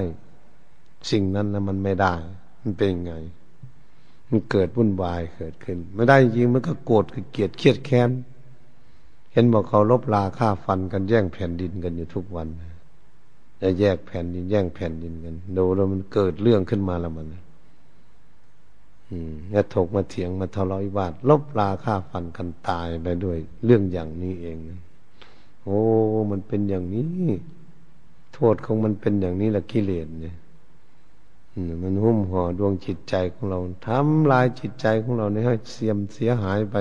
[1.12, 2.14] สิ่งนั้นนะมันไม่ได้
[2.62, 3.14] มันเป็นไง
[4.30, 8.10] มันเกิดวุ่นวายเกิดขึ้น ไม่ได้จริงมันก็โกรธคือเกลียดเครียดแค้น
[9.34, 12.48] เห็นบอกเขาลบลาฆ่าฟันกันแย่งแผ่นดินกันอยู่ทุกวัน
[13.62, 17.28] จะแยกแผ่นดินแย่งแผ่นดินกันดูแล้วมันเกิดเรื่องขึ้นมาแล้วมัน
[19.10, 24.58] อืมเนี่ยถกมาเถียงมาทะเลาะวิวาทลบลาฆ่าฟันกันตายไปด้วย เรื่องอย่างนี้เอง
[25.64, 25.80] โอ้
[26.32, 27.08] มันเป็นอย่างนี้
[28.34, 30.36] โทษของมันเป็นอย่างนี้ละกิเลสเนี่ย
[31.82, 36.76] มันหุ้มห่อดวงจิตใจของเราทำลายจิตใจของเราเนี่ยให้เสียมเสียหายไป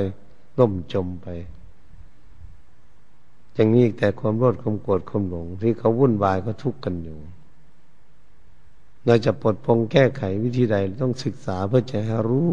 [0.59, 1.27] ล่มจมไป
[3.55, 7.19] อย่างนี้แต่ความโลภความโกรธความหลง ที่เขาวุ่นวายเขาทุกข์กันอยู่
[9.07, 12.53] เราจะปลดปลงแก้ไขวิธีใดต้องศึกษาเพื่อจะให้รู้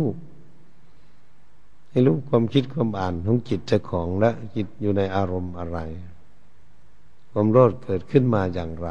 [1.90, 5.80] ให้รู้ความคิดความอ่านของจิตเจ้าของและจิตอยู่ในอารมณ์อะไร
[7.32, 8.90] ความโลภเกิดขึ้นมาอย่างไร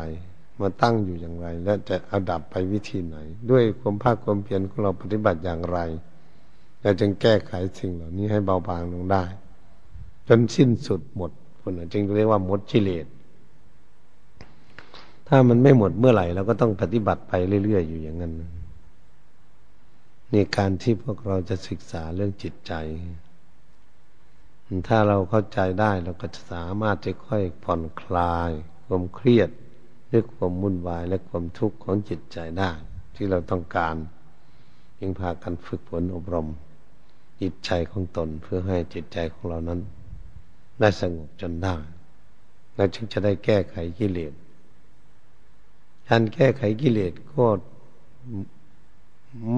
[0.60, 3.16] มาตั้งอยู่อย่างไร และจะเอาดับไปวิธีไหน
[3.50, 5.78] ด้วยความภาคความเพียรของเราปฏิบัติอย่างไร
[6.82, 9.24] เราจึงแก้ไขสิ่งเหล่านี้ให้เบาบางลงได้
[10.28, 13.06] จนสิ้นสุดหมดคนจึงเรียกว่าหมดกิเลส
[15.28, 17.32] ถ้ามันไม่หมดเมื่อไหร่เราก็ต้องปฏิบัติไป
[17.64, 18.32] เรื่อยๆอยู่อย่างนั้น
[20.32, 22.72] นี่การที่พวกเราจะศึกษาเรื่องจิตใจ
[24.88, 28.50] ถ้าเราเข้าใจได้เราก็จะสามารถจะค่อยผ่อนคลาย
[28.86, 29.50] ความเครียด
[30.12, 32.70] ด้วยความวุ่นวายและความทุกข์ของจิตใจได้
[33.14, 33.96] ที่เราต้องการ
[35.00, 36.48] ยิ่งพากันฝึกฝนอบรม
[37.40, 39.80] จิตใจของตนเพื่อให้จิตใจของเรานั้น
[40.80, 41.76] ได้สงบจนได้
[42.76, 44.32] และจึงจะได้แก้ไขกิเลส
[46.08, 47.44] การแก้ไขกิเลสก็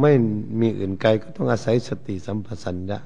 [0.01, 0.13] ไม่
[0.61, 2.99] มีอื่นไกลก็ต้องอาศัยสติสัมปชัญญะ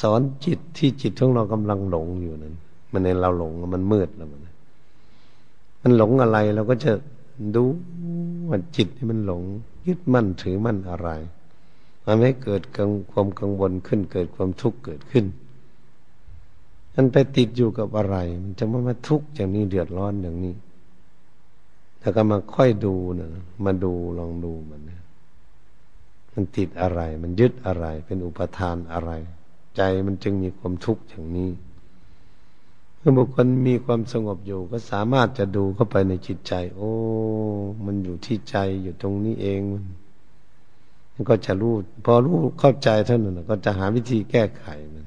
[0.00, 2.54] สอนจิตที่จิตของเรากำลังหลงอยู่นั้น
[2.92, 4.40] มันในเราหลงมันมืดแล้วมัน
[5.88, 6.92] มันหลงอะไรเราก็จะ
[7.56, 7.64] ดู
[8.48, 9.42] ว่าจิตที่มันหลง
[9.86, 11.08] ยึดมั่นถือมั่นอะไร
[12.04, 12.62] มันไม่เกิด
[13.12, 15.24] ความกังวลขึ้น เกิดความทุกข์เกิดขึ้น
[16.94, 20.54] มันไปติดอยู่กับอะไร มันจะมามาทุกข์อย่างนี้เดือดร้อนอย่างนี้
[22.00, 23.28] แล้วก็มาค่อยดูนะ
[23.64, 25.00] มาดูลองดูมันนะ
[26.32, 29.10] มันติดอะไร มันยึดอะไร เป็นอุปทานอะไร
[29.76, 36.90] ใจมันจึงมีความทุกข์อย่างนี้ื่อบุคคลมีความสงบอยู่ ก็สามารถจะดูเข้าไปในจิตใจ โอ้
[37.84, 39.60] มันอยู่ที่ใจอยู่ตรงนี้เอง
[41.12, 45.04] มันก็จะรู้พอรู้เข้าใจเท่านั้นก็จะหาวิธีแก้ไขมัน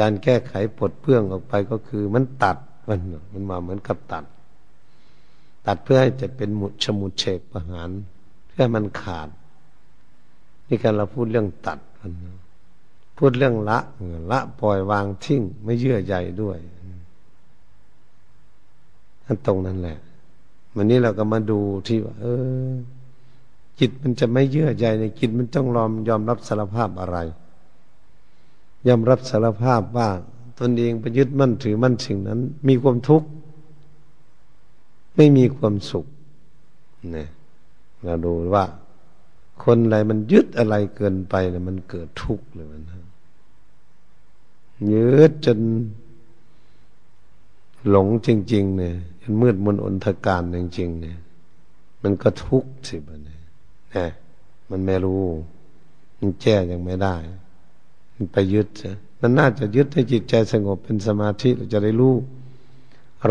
[0.00, 2.56] การแก้ไขปลดเปื้องออกไปก็คือมันตัด
[2.88, 3.00] มัน
[3.32, 4.24] มันมาเหมือนกับตัด
[5.66, 7.88] ตัดเพื่อให้จะเป็นมุชมุเฉกประหาร
[8.48, 9.28] เพื่อมันขาด
[10.66, 12.12] นี่การเราพูดเรื่องตัดมัน
[13.16, 13.78] พูดเรื่องละ
[14.30, 16.58] ละปล่อยวางทิ้งไม่เยื่อใยด้วย
[19.24, 19.98] นั่นตรงนั้นแหละ
[20.76, 22.26] วันนี้เราก็มาดูที่ว่า เอ
[22.68, 22.72] อ
[23.80, 27.18] จิตมันจะไม่เยื่อใยในจิตมันต้องยอมยอมรับสารภาพอะไร
[28.86, 30.08] ยอมรับสารภาพว่า
[30.58, 33.28] ตนเองไปยึดมั่นถือมั่นสิ่งนั้น มีความทุกข์
[35.16, 36.06] ไม่มีความสุข
[37.12, 37.28] เนี่ย
[38.04, 38.64] เราดูว่า
[39.64, 42.82] คนอะไรมันยึดอะไรเกินไปเนี่ยมันเกิดทุกข์เลยมัน
[44.92, 45.60] ยืดจน
[47.88, 51.18] หลงจริง ๆ เนี่ยจนมืดมนอนทการจริง ๆ เนี่ย
[52.02, 53.40] มันก็ทุกข์สิบันเนี่ย
[53.94, 54.06] นะ
[54.70, 55.22] มันไม่รู้
[56.18, 57.14] มันแก้ยังไม่ได้
[58.14, 62.14] มันไปยึดะมันน่าจะยึดให้จิตใจสงบเป็นสมาธิเราจะได้รู้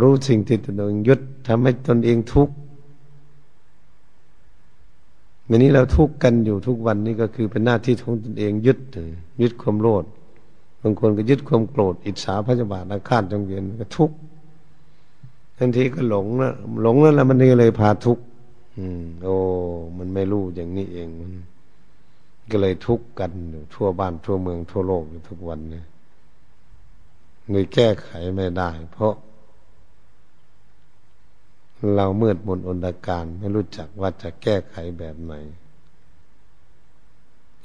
[0.02, 2.56] รู้สิ่งที่ตนเองยึดทำให้ตนเองทุกข์
[5.50, 8.80] วันนี้เราทุกข์กันอยู่ทุกวันนี้ก็คือเป็นหน้าที่ของตนเองยึด
[9.42, 10.04] ยึดความโลภ
[10.84, 14.16] บางคนก็ยึดความโกรธ อิจฉาพยาบาทอาฆาตจงเวียนก็ทุกข์
[15.58, 18.24] ทันทีก็หลงแล้วหลงแล้วมันนี่เลยพาทุกข์
[18.78, 19.36] อืมโอ้
[19.98, 21.10] มันไม่รู้อย่างนี้เอง
[22.52, 25.86] ก็เลยทุกข์กันอยู่ทั่วบ้านทั่วเมืองทั่วโลกทุกวันเนี่ย
[27.52, 29.14] เลยแก้ไขไม่ได้ เพราะ
[31.96, 35.34] เราเมืดมนอนตการไม่รู้จักว่าจะแก้ไขแบบไหน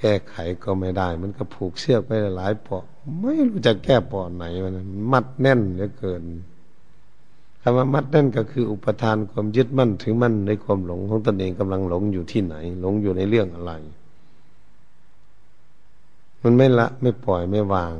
[0.01, 0.35] แก้ไข
[0.65, 2.79] ก็ไม่ได้ มันก็ผูกเชือกไปหลายปอ
[3.21, 4.75] ไม่รู้จะแก้ปอไหนมัน
[5.13, 6.23] มัดแน่นเหลือเกิน
[7.63, 13.73] คำว่ามัดแน่นก็คืออุปทานความยึดมั่นถือมั่นในความหลงของตนเองกำลังหลงอยู่ที่ไหน หลงอยู่ในเรื่องอะไร
[16.43, 17.95] มันไม่ละไม่ปล่อยไม่วาง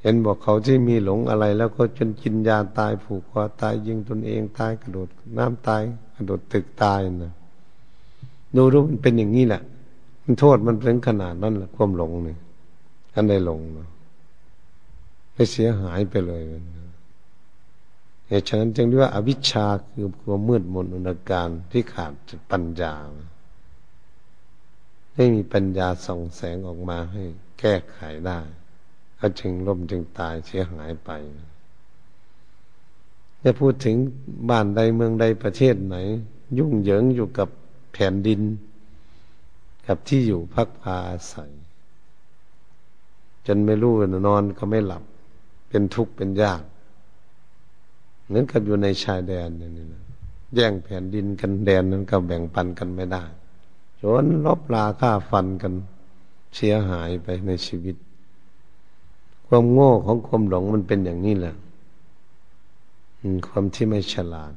[0.00, 5.82] เห็นบอกเขาที่มีหลงอะไร แล้วก็จนกินยาตายผูกคอตายยิงตนเองตายกระโดดน้ำตาย
[6.14, 7.32] กระโดดตึกตายนะ
[8.56, 9.62] ดูรู้มันเป็นอย่างนี้แหละ
[10.28, 12.38] มันโทษมันถึงขนาดนั้นแหละความหลงเนี่ย
[13.14, 13.88] อันใดหลงเนาะ
[15.32, 16.42] ไม่เสียหายไปเลย
[18.28, 22.12] เหตุฉะนั้นจึงเรียกว่าอวิชชาคือความมืดมนอุณการที่ขาด
[22.50, 22.94] ปัญญา
[25.14, 27.22] ไม่มีปัญญาส่องแสงออกมาให้
[27.58, 28.40] แก้ไขได้
[29.18, 31.10] ก็จึงล่มจึงตายเสียหายไป
[33.42, 33.96] จะพูดถึง
[34.50, 35.96] บ้านใดเมืองใดประเทศไหน
[36.58, 37.48] ยุ่งเหยิงอยู่กับ
[37.92, 38.40] แผ่นดิน
[39.86, 41.50] กับที่อยู่พักพาอาศัย
[43.46, 43.94] จนไม่รู้
[44.26, 45.04] นอนก็ไม่หลับ
[45.68, 46.62] เป็นทุกข์เป็นยาก
[48.24, 50.04] เหมือนกับอยู่ในชายแดนนี่นะ
[50.54, 53.24] แย่งแผ่นดินกันแดนนั้นก็แบ่งปันกันไม่ได้
[54.00, 55.72] จนลบลาฆ่าฟันกัน
[56.56, 57.96] เสียหายไปในชีวิต
[59.46, 61.54] ความโง่ของความหลงมันเป็นอย่างนี้แหละ
[63.48, 64.52] ความที่ไม่ฉลาด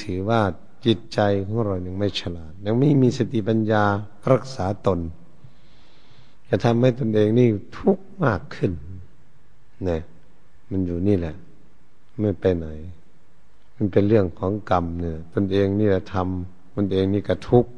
[0.00, 0.40] ถือว่า
[0.86, 3.84] จิตใจของเรายังไม่ฉลาด ยังไม่มีสติปัญญา
[4.32, 5.00] รักษาตน
[6.48, 8.72] จะทำให้ตนเองนี่ทุกข์มากขึ้น
[9.84, 10.00] เนี่ย
[10.70, 11.34] มันอยู่นี่แหละ
[12.20, 12.66] ไม่ไปไหน
[13.76, 17.70] มันเป็นเรื่องของกรรมเนี่ยตนเองนี่แหละทำตนเองนี่ก็ทุกข์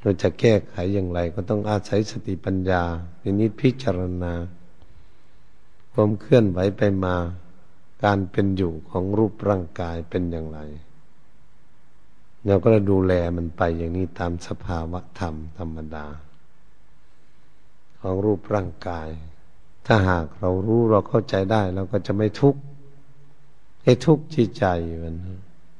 [0.00, 2.82] เราจะแก้ไขอย่างไร ก็ต้องอาศัยสติปัญญา
[3.20, 4.32] ในนิพิจารณา
[5.92, 7.16] ความเคลื่อนไหวไปมา
[8.04, 10.60] การเป็นอยู่ของรูปร่างกายเป็นอย่างไร
[12.46, 16.06] เราก็จะดูแลมันไปอย่างนี้ตามสภาวะธรรมธรรมดา
[18.00, 19.08] ของรูปร่างกาย
[19.86, 22.60] ถ้าหากเรารู้เราเข้าใจได้เราก็จะไม่ทุกข์
[23.84, 24.66] ให้ทุกข์ที่ใจ
[25.02, 25.14] มัน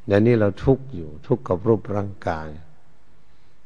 [0.07, 2.49] เดี๋ยวนี้เราทุกข์อยู่ทุกข์กับรูปร่างกาย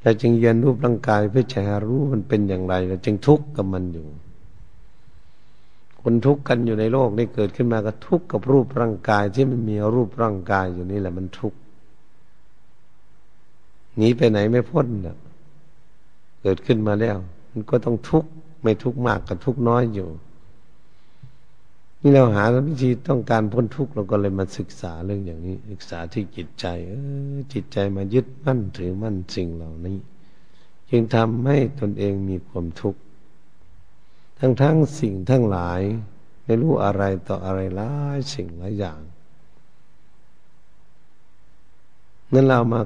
[0.02, 4.06] เราจึงเรียนรูปร่างกายเพื่อจะรู้มันเป็นอย่างไรเราจึงทุกข์กับมันอยู่
[6.02, 11.58] คนทุกข์กันอยู่ในโลกนี้เกิดขึ้นมาก็ทุกข์กับรูปร่างกายที่มันมีรูปร่างกายอยู่นี่แหละมันทุกข์
[13.96, 15.16] หนีไปไหนไม่พ้นนะ
[16.42, 17.16] เกิดขึ้นมาแล้ว
[17.50, 18.30] มันก็ต้องทุกข์
[18.62, 20.08] ไม่ทุกข์มากกับทุกข์น้อยอยู่
[22.00, 26.92] นี่เราหาวิธีต้องการพ้นทุกข์เราก็เลยมาศึกษาเรื่องอย่างนี้ ศึกษาที่จิตใจ เอ
[27.34, 29.98] อจิตใจมายึดมั่นถือมั่นสิ่งเหล่านี้
[30.90, 33.00] จึงทำให้ตนเองมีความทุกข์
[34.40, 35.81] ทั้งทั้งสิ่งทั้งหลาย
[36.44, 39.01] ไม่รู้อะไรต่ออะไรหลายสิ่งหลายอย่าง
[42.33, 42.81] นั้นเรามา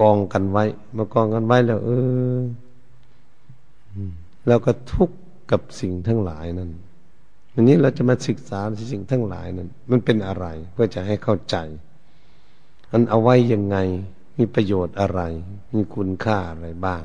[0.00, 0.64] กองกันไว้
[0.96, 1.90] มากองกันไว้แล้ว เอ
[2.36, 2.38] อ
[4.46, 5.16] เราก็ทุกข์
[5.50, 6.70] กับสิ่งทั้งหลายนั้น
[7.52, 8.60] วันนี้เราจะมาศึกษา
[8.92, 11.56] สิ่งทั้งหลายนั้น มันเป็นอะไรเพื่อจะให้เข้าใจ
[12.92, 13.76] มันเอาไว้ยังไง
[14.38, 15.20] มีประโยชน์อะไร
[15.74, 17.02] มีคุณค่าอะไรบ้าง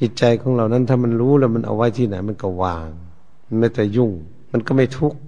[0.00, 2.88] จิตใจของเรานั้นถ้ามันรู้แล้วมันเอาไว้ที่ไหน มันก็วาง
[3.46, 4.12] มันไม่แต่ยุ่ง
[4.52, 5.18] มันก็ไม่ทุกข์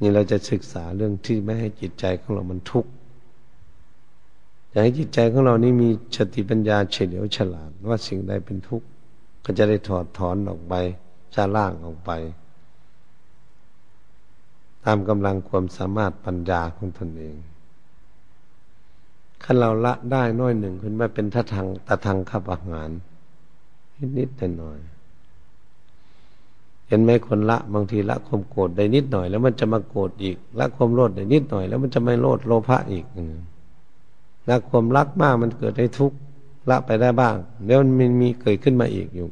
[0.00, 2.90] นี่เราจะศึกษาเรื่องที่ไม่ให้จิตใจของเรามันทุกข์
[4.68, 8.86] อยากให้จิตใจของเรานี่มีสติปัญญาเฉลียวฉลาด ว่าสิ่งใดเป็นทุกข์
[9.44, 10.74] ก็จะได้ถอดถอนออกไป
[11.34, 12.10] จะล่างออกไป
[14.84, 17.36] ตามกำลังความสามารถปัญญาของตนเอง
[19.44, 22.90] ขั้นเราละได้น้อยหนึ่งขึ้นมาเป็นทัทางตะทางขับอาหาร
[24.18, 24.78] นิดแต่หน่อย
[26.88, 33.04] เห็นไหมคนละบางทีละความโกรธได้นิดหน่อย แล้วมันจะมาโกรธอีก ละความโลภได้นิดหน่อย แล้วมันจะไม่โลภโลภะอีก
[34.48, 36.16] ละความรักมากมันเกิดให้ทุกข์
[36.70, 37.90] ละไปได้บ้างเดี๋ยวมัน
[38.22, 39.28] มีเกิดขึ้นมาอีกอยู่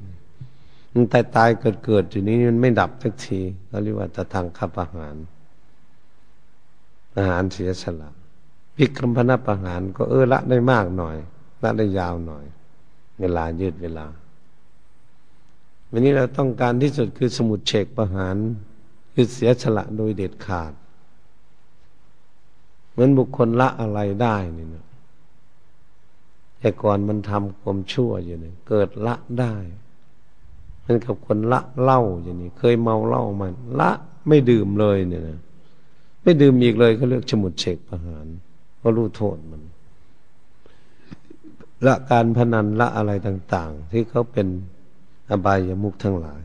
[0.93, 5.15] มันตายตายเกิดเกิดอยู่นี้มันไม่ดับสักทีเขาเรียกว่าตะทางขับอาหาร
[7.17, 8.11] อาหารเสียสละ
[8.77, 11.17] พิกรมพนับอาหารก็เออละได้มากหน่อย
[11.63, 12.45] ละได้ยาวหน่อย
[13.21, 14.07] เวลายืดเวลา
[15.91, 18.37] วันนี้เราต้องการที่สุดคือสมุดเฉกประหาร
[19.13, 20.73] คือเสียสละโดยเด็ดขาด
[22.91, 24.87] เหมือนบุคคลละอะไรได้นี่นะ
[26.59, 29.55] แต่ก่อนมันทำความชั่วอยู่เนี่ยเกิดละได้
[30.85, 33.91] มันกับคนละเหล้าอย่างนี้ เคยเมาเหล้ามัน ละ
[34.29, 35.39] ไม่ดื่มเลยเนี่ยนะ
[36.23, 38.27] ไม่ดื่มอีกเลยเขาเรียกสมุดเฉกประหาร
[38.85, 39.63] เพราะรู้โทษมัน
[41.87, 44.47] ละการพนันละอะไรต่าง ๆ ที่เขาเป็น
[45.31, 46.43] อบายามุขทั้งหลาย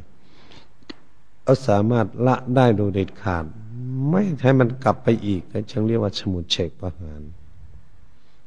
[1.43, 3.45] เขาสามารถละได้โดยเด็ดขาด
[4.09, 7.21] ไม่ให้มันกลับไปอีกฉันเรียกว่าสมุดเฉกประหาร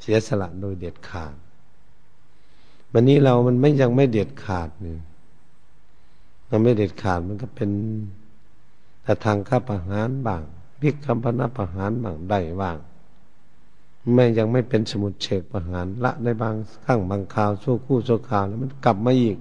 [0.00, 1.34] เสียสละโดยเด็ดขาด
[2.92, 5.00] วันนี้เรามันไม่ยังไม่เด็ดขาดเนี่ย
[6.50, 7.70] มันไม่เด็ดขาดมันก็เป็น
[9.02, 10.42] แต่ทางข้าประหารบาง
[10.80, 12.78] พิกคำพนัประหารบางได้บ้าง
[14.14, 19.38] ไม่ยังไม่เป็นสมุดเฉกประหารละในบางข้างบางคราวชั่วคู่ชั่วคราวแล้วมันกลับมาอีก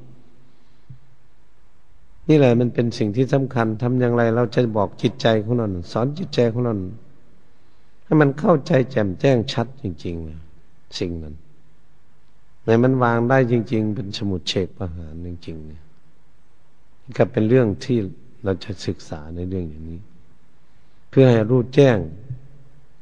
[2.28, 6.74] นี่แหละมันเป็นสิ่งที่สำคัญทำอย่างไรเราจะบอกจิตใจของเราสอนจิตใจของเรา
[8.04, 10.16] ให้มันเข้าใจแจ่มแจ้งชัดจริง
[10.58, 11.36] ๆ สิ่งนั้น
[12.66, 15.84] ในมันวางได้จริง ๆ เป็นสมุดเฉกประหารจริงๆเนี่ย
[17.18, 17.98] ก็เป็นเรื่องที่
[18.44, 20.00] เราจะศึกษาในเรื่องอย่างนี้
[21.10, 21.98] เพื่อให้รู้แจ้ง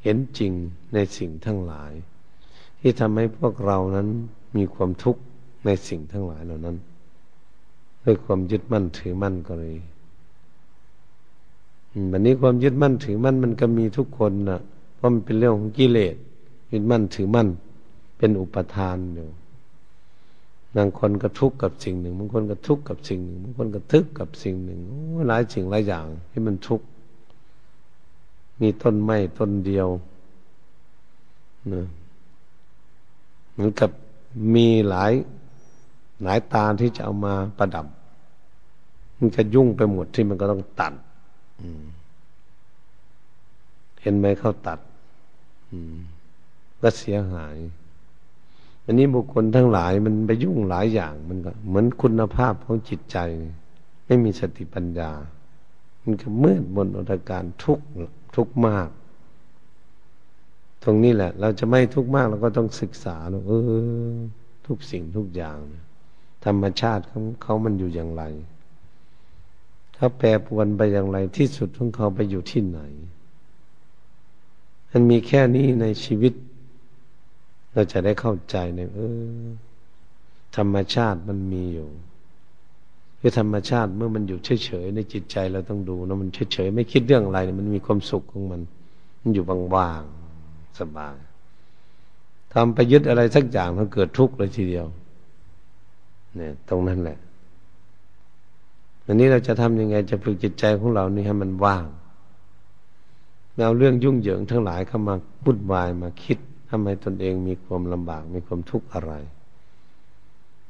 [0.09, 0.53] ห็นจริง
[0.93, 1.91] ในสิ่งทั้งหลาย
[2.79, 4.07] ที่ทำให้พวกเรานั้น
[4.55, 5.21] มีความทุกข์
[5.65, 6.77] ในสิ่งทั้งหลายเหล่านั้น
[8.03, 9.75] ด้วยความยึดมั่นถือมั่นก็เลย
[12.11, 14.59] วันนี้ความยึดมั่นถือมั่นมันก็มีทุกคนนะ
[14.95, 16.15] เพราะมันเป็นเรื่องของกิเลส
[16.71, 17.47] ยึดมั่นถือมั่น
[18.17, 19.27] เป็นอุปทานอยู่
[20.75, 24.79] บางคนก็ทุกข์กับสิ่งหนึ่งบางคนก็ทุกข์กับสิ่งหนึ่งบางคนก็ทึกกับสิ่งหนึ่ง
[25.27, 26.85] หลายสิ่งหลายอย่างที่มันทุกข์
[28.61, 29.87] มีต้นไม้ต้นเดียว
[31.73, 31.85] นะ
[33.51, 33.89] เหมือนกับ
[34.55, 35.11] มีหลาย
[36.23, 37.85] หลายตาที่จะเอามาประดับ
[39.17, 40.93] มันจะยุ่งไปหมดที่มันก็ต้องตัด
[44.01, 44.79] เห็นไหมเขาตัด
[46.81, 47.57] ก็เสียหาย
[48.85, 53.17] อันนี้บุคคลทั้งหลายมันไปยุ่งหลายอย่างมันก็เหมือนคุณภาพของจิตใจ
[54.05, 55.11] ไม่มีสติปัญญา
[56.03, 57.85] มันก็มืดบนอุตการทุกข์
[58.35, 58.89] ทุกข์มาก
[60.83, 63.15] ตรงนี้แหละ เราจะไม่ทุกข์มากเราก็ต้องศึกษา
[63.47, 63.51] เอ
[64.11, 64.15] อ
[64.67, 65.57] ทุกสิ่งทุกอย่าง
[66.45, 68.23] ธรรมชาติของเขามันอยู่อย่างไร
[69.95, 72.79] ถ้าแปรปวนไปอย่างไรที่สุดของเขาไปอยู่ที่ไหน
[74.91, 76.33] มันมีแค่นี้ในชีวิต
[77.73, 78.99] เราจะได้เข้าใจในเอ
[79.41, 79.43] อ
[80.55, 81.89] ธรรมชาติมันมีอยู่
[83.19, 88.61] คือธรรมชาติเมื่อมันอยู่เฉยๆในจิตใจเราต้องดูนะมันเฉยๆไม่คิดเรื่องอะไรมันมีความสุขของมัน
[89.21, 89.43] มันอยู่
[89.75, 91.15] ว่างๆสบาย
[92.53, 94.85] ทำไปยึดอะไรสักอย่างมันเกิดทุกข์เลยทีเดียว
[96.35, 97.17] เนี่ย ตรงนั้นแหละ
[99.05, 101.85] อันนี้เราจะทำยังไงจะฝึกจิตใจของเรานี่ให้มันว่าง
[103.65, 106.37] เอาเรื่องยุ่งเหยิงทั้งหลายเข้ามาพุดวายมาคิด
[106.69, 109.13] ทำให้ตนเองมีความลำบากมีความทุกข์อะไร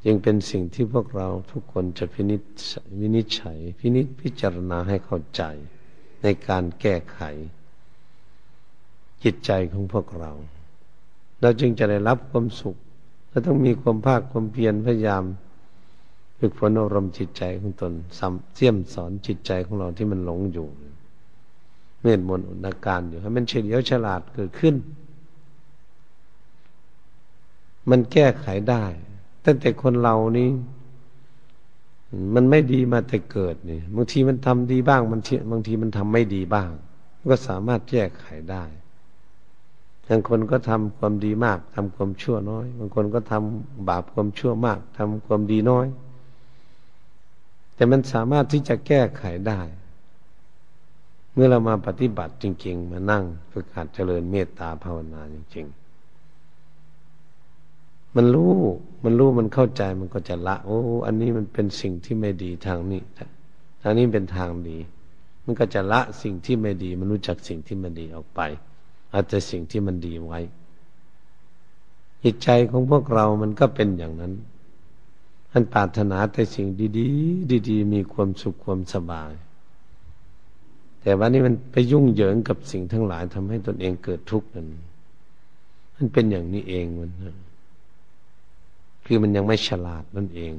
[0.06, 2.42] จึงเป็นสิ่งที่พวกเราทุกคนจะพินิจ
[3.00, 5.44] วินิจฉัย พินิจพิจารณาให้เข้าใจ
[6.24, 7.20] ในการแก้ไข
[9.24, 10.32] จิตใจของพวกเรา
[11.42, 12.78] เราจึงจะได้รับความสุข
[13.30, 15.24] และต้องมีความภาคความเพียรพยายาม
[16.40, 17.94] ฝึกฝนอารมณ์จิตใจของตน
[18.56, 20.68] เสี่ยมสอนจิตใจของเราที่มันหลงอยู่
[22.02, 24.76] เมื่อมนอุณาการอยู่ให้มันเฉลียวฉลาดเกิดขึ้น
[27.90, 28.86] มันแก้ไขได้
[29.46, 30.50] ตั้งแต่คนเรานี้
[32.36, 36.70] มันไม่ดีมาแต่เกิดนี่บางทีมันทำดีบ้างบางทีบางทีมันทำไม่ดีบ้าง
[37.30, 38.64] ก็สามารถแก้ไขได้
[40.08, 45.88] บางคนก็ทำความดีมากทำความชั่วน้อย บางคนก็ทำบาปความชั่วมากทำความดีน้อย
[47.76, 49.62] แต่มันสามารถที่จะแก้ไขได้
[51.34, 55.79] เมื่อเรามาปฏิบัติจริง ๆ มานั่งฝึกหัดเจริญเมตตาภาวนาจริง ๆ
[58.16, 58.54] มันรู้
[59.04, 63.02] มันรู้มันเข้าใจมันก็จะละ โอ้ อันนี้มันเป็นสิ่งที่ไม่ดีทางนี้
[63.82, 64.78] ทางนี้เป็นทางดี
[65.44, 68.42] มันก็จะละสิ่งที่ไม่ดี มันรู้จักสิ่งที่มันดีออกไป
[69.14, 70.40] อาจจะสิ่งที่มันดีไว้
[72.24, 74.34] จิตใจของพวกเรามันก็เป็นอย่างนั้น
[75.52, 76.68] มันปรารถนาแต่สิ่ง
[77.00, 79.32] ดีๆ ดี ๆ มีความสุขความสบาย
[81.02, 84.68] แต่ว่านี่มันไปยุ่งเหยิงกับสิ่งทั้งหลายทำให้ตนเองเกิดทุกข์นั้น
[85.96, 87.36] มันเป็นอย่างนี้เองมันนะ
[89.12, 90.54] คือมันยังไม่ฉลาดนั่นเอง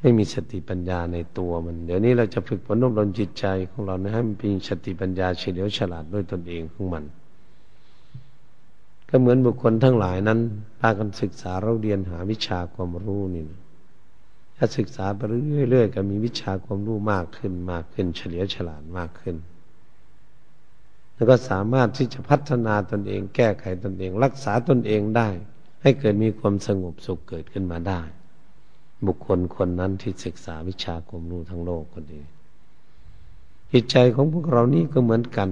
[0.00, 7.04] ไม่มีสติปัญญาในตัวมัน เดี๋ยวนี้เราจะฝึกฝนอบรมจิตใจของเรานะให้มันมีสติปัญญาเฉลียวฉลาดด้วยตนเองของมัน
[9.08, 10.38] ก็เหมือนบุคคลทั้งหลายนั้น
[10.80, 13.60] พากันศึกษาเราเรียนหาวิชาความรู้นี่นะ
[14.56, 15.20] ถ้าศึกษาไป
[15.70, 19.36] เรื่อยๆก็มีวิชาความรู้มากขึ้นมากขึ้น เฉลียวฉลาดมากขึ้น
[21.14, 25.28] แล้วก็สามารถที่จะพัฒนาตนเอง แก้ไขตนเอง รักษาตนเองได้
[25.84, 28.00] ให้เกิดมีความสงบสุขเกิดขึ้นมาได้
[29.06, 32.20] บุคคลคนนั้นที่ศึกษาวิชาความรู้ทั้งโลกก็ดี
[33.72, 35.48] จิตใจของพวกเรานี่ก็เหมือนกัน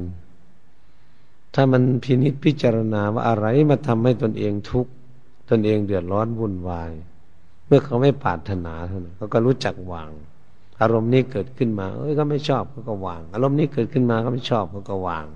[1.54, 4.92] ถ้ามันพินิจพิจารณาว่าอะไรมาทำให้ตนเองทุกข์
[5.50, 6.92] ตนเองเดือดร้อนวุ่นวาย
[7.66, 10.10] เมื่อเขาไม่ปรารถนาเท่านั้นเขาก็รู้จักวาง
[10.80, 15.26] อารมณ์นี้เกิดขึ้นมา เอ้ยก็ไม่ชอบเขาก็วาง อารมณ์นี้เกิดขึ้นมาก็ไม่ชอบเขาก็วาง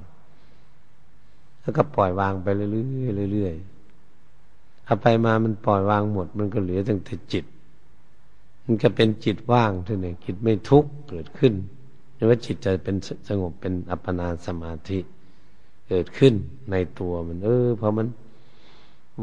[1.61, 2.67] แล้วก็ปล่อยวางไปเรื่
[3.27, 3.76] อยๆเรื่อยๆ
[4.87, 7.45] เอาไปมามันปล่อยวางหมด มันก็เหลือตั้งแต่จิต
[8.65, 11.53] มันก็เป็นจิตว่างเท่านั้นจิตไม่ทุกข์เกิดขึ้น
[12.15, 12.97] หรือว่าจิตจะเป็น
[13.29, 14.99] สงบเป็นอัปปนาสมาธิ
[15.89, 16.35] เกิดขึ้น
[16.71, 18.07] ในตัวมัน เออพอมัน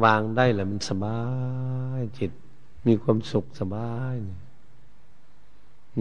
[0.04, 1.20] วางได้แล้วมันสบา
[2.00, 2.32] ยจิต
[2.88, 4.16] มีความสุขสบาย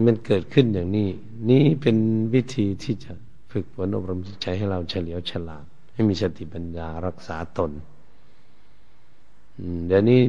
[0.05, 1.09] มันเกิดขึ้นอย่างนี้
[1.49, 1.97] นี่เป็น
[2.33, 3.11] วิธีที่จะ
[3.51, 7.71] ฝึกฝนอบรมจิตใจให้เราเฉลียวฉลาด ให้มีสติปัญญารักษาตน
[9.87, 10.19] เดี๋ยวนี้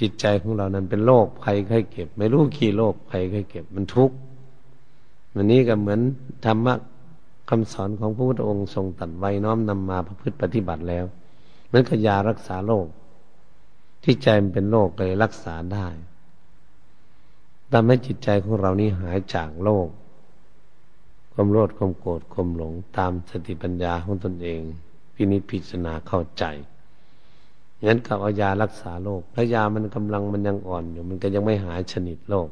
[0.00, 4.16] จิตใจของเรานั้นเป็นโรคภัยไข้เก็บ ไม่รู้กี่โรคภัยไข้เก็บ มันทุกข์
[5.34, 6.00] วันนี้ก็เหมือน
[6.44, 6.74] ธรรมะ
[7.48, 11.04] คำสอนของพระพุทธองค์ทรงตัดไว้น้อมนำมาประพฤติปฏิบัติแล้ว
[11.66, 12.86] เหมือนกับยารักษาโรค
[14.02, 15.86] ที่ใจมันเป็นโรคเลยรักษาได้
[17.72, 19.88] ทำให้จิตใจของเรานี้หายจากโรค
[21.32, 24.60] ความโลภความโกรธความหลงตามสติปัญญาของตนเอง
[25.14, 26.44] พินิจพิจารณาเข้าใจ
[27.86, 32.48] งั้นกับเอายารักษาโรคถ้ายามันกำลังมันยังอ่อนอยู่ มันก็ยังไม่หายชนิดโรค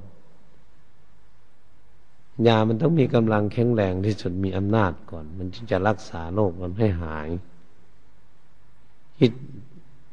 [2.46, 7.28] ยามันต้องมีกำลังแข็งแรงที่สุดมีอำนาจก่อน มันจึงจะรักษาโรคมันให้หาย
[9.20, 9.32] จิต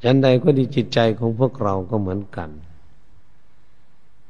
[0.04, 2.50] ฉันใดก็ดีจิตใจของพวกเราก็เหมือนกัน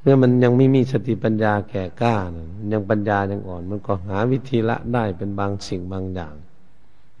[0.00, 6.34] เมื่อมันยังไม่มีสติปัญญาแก่กล้านะยังปัญญายังอ่อน มันก็หาวิธีละได้เป็นบางสิ่งบางอย่าง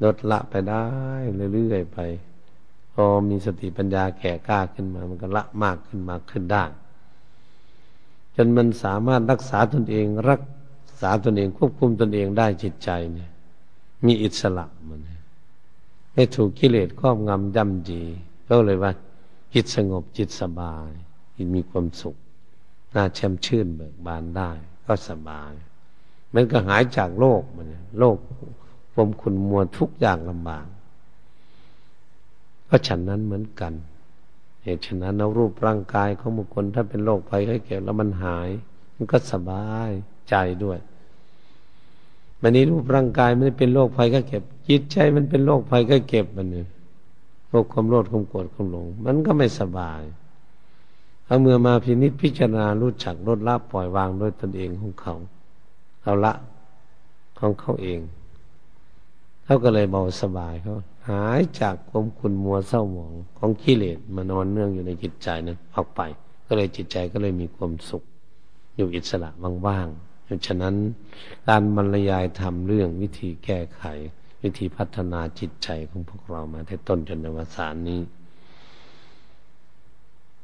[0.02, 0.84] ลดละไปได้
[1.54, 1.98] เรื่อยๆไป
[2.98, 6.64] พอมีสติปัญญาแก่กล้าขึ้นมา มันก็ละมากขึ้นมาขึ้นได้
[8.34, 10.42] จนมันสามารถรักษาตนเอง รัก
[11.00, 13.30] ษาตนเองควบคุมตนเองได้จิตใจเนี่ย
[14.06, 15.00] มีอิสระมัน
[16.14, 18.02] ไม่ถูกกิเลสครอบงำย่ำดี
[18.48, 18.92] ก็เลยว่า
[19.54, 20.88] จิตสงบจิตสบาย
[21.34, 22.16] จิตมีความสุข
[22.94, 24.50] น่าแช่มชื่นเบิกบานได้
[24.86, 25.52] ก็สบาย
[26.34, 27.66] มันก็หายจากโลกมัน
[27.98, 28.16] โลก
[28.92, 30.66] ความขุ่นมัวทุกอย่างลำบาก
[32.68, 33.72] ก็ฉันนั้นเหมือนกัน
[34.62, 38.48] เหตุฉะนั้นเอารูปร่างกายของบุคคลถ้าเป็นโรคภัยไข้เจ็บแล้วมันหาย
[38.94, 39.90] มันก็สบาย
[40.28, 40.78] ใจด้วย
[42.40, 46.66] มันนี้รูปร่างกายไม่ได้เป็นโรคภัยไข้เจ็บ จิตใจมันเป็นโรคภัยไข้เจ็บมันเนี่ย
[47.50, 50.02] โรคความโลภความโกรธความหลง มันก็ไม่สบาย
[51.24, 55.14] เอาเมื่อมาพินิจพิจารณารู้จักลดละปล่อยวางด้วยตนเองของเขา
[56.02, 56.32] เอาละ
[57.38, 58.00] ของเขาเอง
[59.44, 60.74] เขาก็เลยเบาสบายเขา
[61.08, 66.00] หายจากความขุ่นมัวเศร้าหมองของกิเลสมานอนเนื่องอยู่ในจิตใจนั้นออกไป
[66.46, 68.02] ก็เลยจิตใจก็เลยมีความสุข
[68.76, 69.30] อยู่อิสระ
[69.66, 70.74] ว่างๆฉะนั้น
[71.48, 73.82] การบรรยายทำเรื่องวิธีแก้ไข
[74.42, 78.00] วิธีพัฒนาจิตใจของพวกเรามาแต่ต้นจนในวสานนี้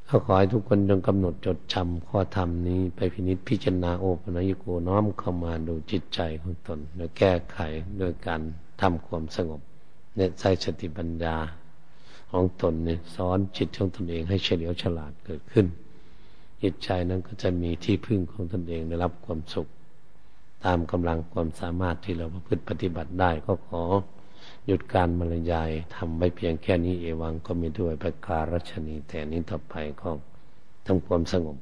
[0.09, 7.59] ก็ขอให้ทุกคนจงกำหนดจดจำข้อธรรมนี้ไปพินิจพิจารณาโอปนยโกน้อมเข้ามาดูจิตใจของตน โดยแก้ไข
[7.99, 8.41] โดยการ
[8.81, 9.61] ทำความสงบ
[10.17, 11.37] เนี่ยใช้สติปัญญา
[12.31, 15.67] ของตนเนี่ยสอนจิตของตนเองให้เฉลียวฉลาดเกิดขึ้น
[16.63, 19.69] จิตใจนั้นก็จะมีที่พึ่งของตนเองได้รับความสุข
[20.65, 23.83] ตามกำลังความสามารถที่เราประพฤติปฏิบัติได้ก็ขอ
[24.67, 30.11] หยุดการบรรยายทำไว้เพียงแค่นี้เอวังก็มีด้วยประการรัชนีแต่นี้ต่อไปก็
[30.87, 31.57] ทำความสงบ